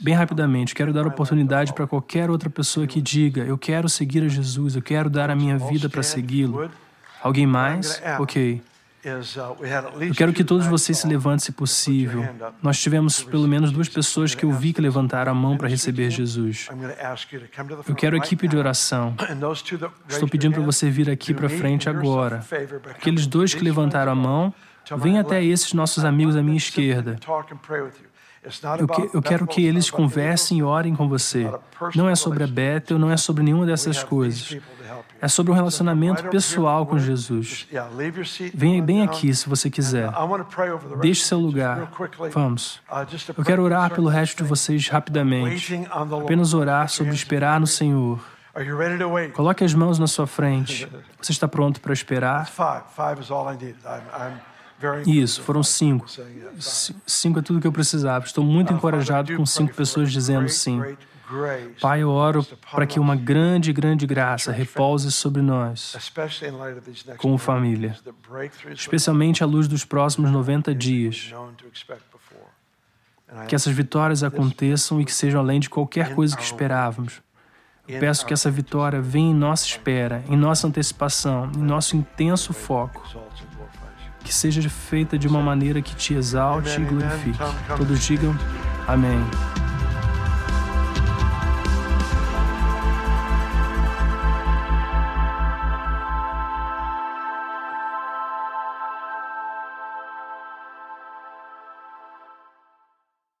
Bem 0.00 0.14
rapidamente, 0.14 0.74
quero 0.74 0.92
dar 0.92 1.06
oportunidade 1.06 1.72
para 1.72 1.86
qualquer 1.86 2.30
outra 2.30 2.50
pessoa 2.50 2.86
que 2.86 3.00
diga: 3.00 3.42
Eu 3.42 3.56
quero 3.56 3.88
seguir 3.88 4.22
a 4.22 4.28
Jesus, 4.28 4.76
eu 4.76 4.82
quero 4.82 5.08
dar 5.08 5.30
a 5.30 5.34
minha 5.34 5.56
vida 5.56 5.88
para 5.88 6.02
segui-lo. 6.02 6.70
Alguém 7.22 7.46
mais? 7.46 8.00
Ok. 8.18 8.62
Uh, 9.04 9.64
eu 10.04 10.14
quero 10.14 10.32
que 10.32 10.42
todos 10.42 10.66
vocês 10.66 10.98
se 10.98 11.06
levantem, 11.06 11.38
se 11.38 11.52
possível. 11.52 12.28
Nós 12.60 12.80
tivemos 12.80 13.22
pelo 13.22 13.46
menos 13.46 13.70
duas 13.70 13.88
pessoas 13.88 14.34
que 14.34 14.44
eu 14.44 14.50
vi 14.50 14.72
que 14.72 14.80
levantaram 14.80 15.30
a 15.30 15.34
mão 15.34 15.56
para 15.56 15.68
receber 15.68 16.10
Jesus. 16.10 16.68
Eu 17.86 17.94
quero 17.94 18.16
a 18.16 18.18
equipe 18.18 18.48
de 18.48 18.56
oração. 18.56 19.14
Estou 20.08 20.28
pedindo 20.28 20.54
para 20.54 20.62
você 20.62 20.90
vir 20.90 21.08
aqui 21.08 21.32
para 21.32 21.48
frente 21.48 21.88
agora. 21.88 22.44
Aqueles 22.90 23.26
dois 23.26 23.54
que 23.54 23.62
levantaram 23.62 24.10
a 24.12 24.16
mão, 24.16 24.52
venham 24.96 25.20
até 25.20 25.42
esses 25.42 25.72
nossos 25.72 26.04
amigos 26.04 26.36
à 26.36 26.42
minha 26.42 26.56
esquerda. 26.56 27.18
Eu, 28.78 28.88
que, 28.88 29.16
eu, 29.16 29.22
quero 29.22 29.46
que 29.46 29.64
eles 29.64 29.90
conversem 29.90 30.58
e 30.58 30.62
orem 30.62 30.94
com 30.94 31.08
você. 31.08 31.50
Não 31.94 32.08
é 32.08 32.14
sobre 32.14 32.44
a 32.44 32.46
Bethel, 32.46 32.98
não 32.98 33.10
é 33.10 33.16
sobre 33.16 33.42
nenhuma 33.42 33.66
dessas 33.66 34.02
coisas. 34.02 34.56
É 35.20 35.26
sobre 35.26 35.52
um 35.52 35.54
relacionamento 35.54 36.24
pessoal 36.28 36.86
com 36.86 36.98
Jesus. 36.98 37.66
Venha 38.54 38.82
bem 38.82 39.02
aqui 39.02 39.34
se 39.34 39.48
você 39.48 39.68
quiser. 39.68 40.10
Deixe 41.00 41.24
seu 41.24 41.38
lugar. 41.38 41.90
Vamos. 42.32 42.80
Eu 43.36 43.44
quero 43.44 43.62
orar 43.62 43.92
pelo 43.92 44.08
resto 44.08 44.42
de 44.42 44.48
vocês 44.48 44.88
rapidamente. 44.88 45.74
Apenas 46.22 46.54
orar 46.54 46.88
sobre 46.88 47.12
esperar 47.12 47.60
no 47.60 47.66
Senhor. 47.66 48.20
Coloque 49.34 49.64
as 49.64 49.74
mãos 49.74 49.98
na 49.98 50.06
sua 50.06 50.26
frente. 50.26 50.88
Você 51.20 51.32
está 51.32 51.46
pronto 51.46 51.80
para 51.80 51.92
esperar? 51.92 52.48
Isso, 55.06 55.42
foram 55.42 55.62
cinco. 55.62 56.06
Cinco 57.06 57.38
é 57.38 57.42
tudo 57.42 57.60
que 57.60 57.66
eu 57.66 57.72
precisava. 57.72 58.24
Estou 58.24 58.44
muito 58.44 58.72
encorajado 58.72 59.36
com 59.36 59.44
cinco 59.44 59.74
pessoas 59.74 60.12
dizendo 60.12 60.48
sim. 60.48 60.80
Pai, 61.80 62.02
eu 62.02 62.10
oro 62.10 62.46
para 62.72 62.86
que 62.86 62.98
uma 62.98 63.14
grande, 63.14 63.72
grande 63.72 64.06
graça 64.06 64.50
repouse 64.50 65.12
sobre 65.12 65.42
nós, 65.42 65.94
como 67.18 67.36
família, 67.36 67.94
especialmente 68.72 69.42
à 69.42 69.46
luz 69.46 69.68
dos 69.68 69.84
próximos 69.84 70.30
90 70.30 70.74
dias. 70.74 71.32
Que 73.46 73.54
essas 73.54 73.74
vitórias 73.74 74.22
aconteçam 74.22 75.00
e 75.02 75.04
que 75.04 75.12
sejam 75.12 75.40
além 75.40 75.60
de 75.60 75.68
qualquer 75.68 76.14
coisa 76.14 76.34
que 76.34 76.42
esperávamos. 76.42 77.20
Eu 77.86 78.00
peço 78.00 78.24
que 78.24 78.32
essa 78.32 78.50
vitória 78.50 79.00
venha 79.00 79.30
em 79.30 79.34
nossa 79.34 79.66
espera, 79.66 80.22
em 80.28 80.36
nossa 80.36 80.66
antecipação, 80.66 81.50
em 81.54 81.62
nosso 81.62 81.96
intenso 81.96 82.54
foco. 82.54 83.02
Que 84.24 84.34
seja 84.34 84.68
feita 84.68 85.18
de 85.18 85.26
uma 85.26 85.40
maneira 85.40 85.80
que 85.80 85.94
te 85.94 86.14
exalte 86.14 86.80
e 86.80 86.84
glorifique. 86.84 87.38
Todos 87.76 88.04
digam 88.04 88.36
amém. 88.86 89.18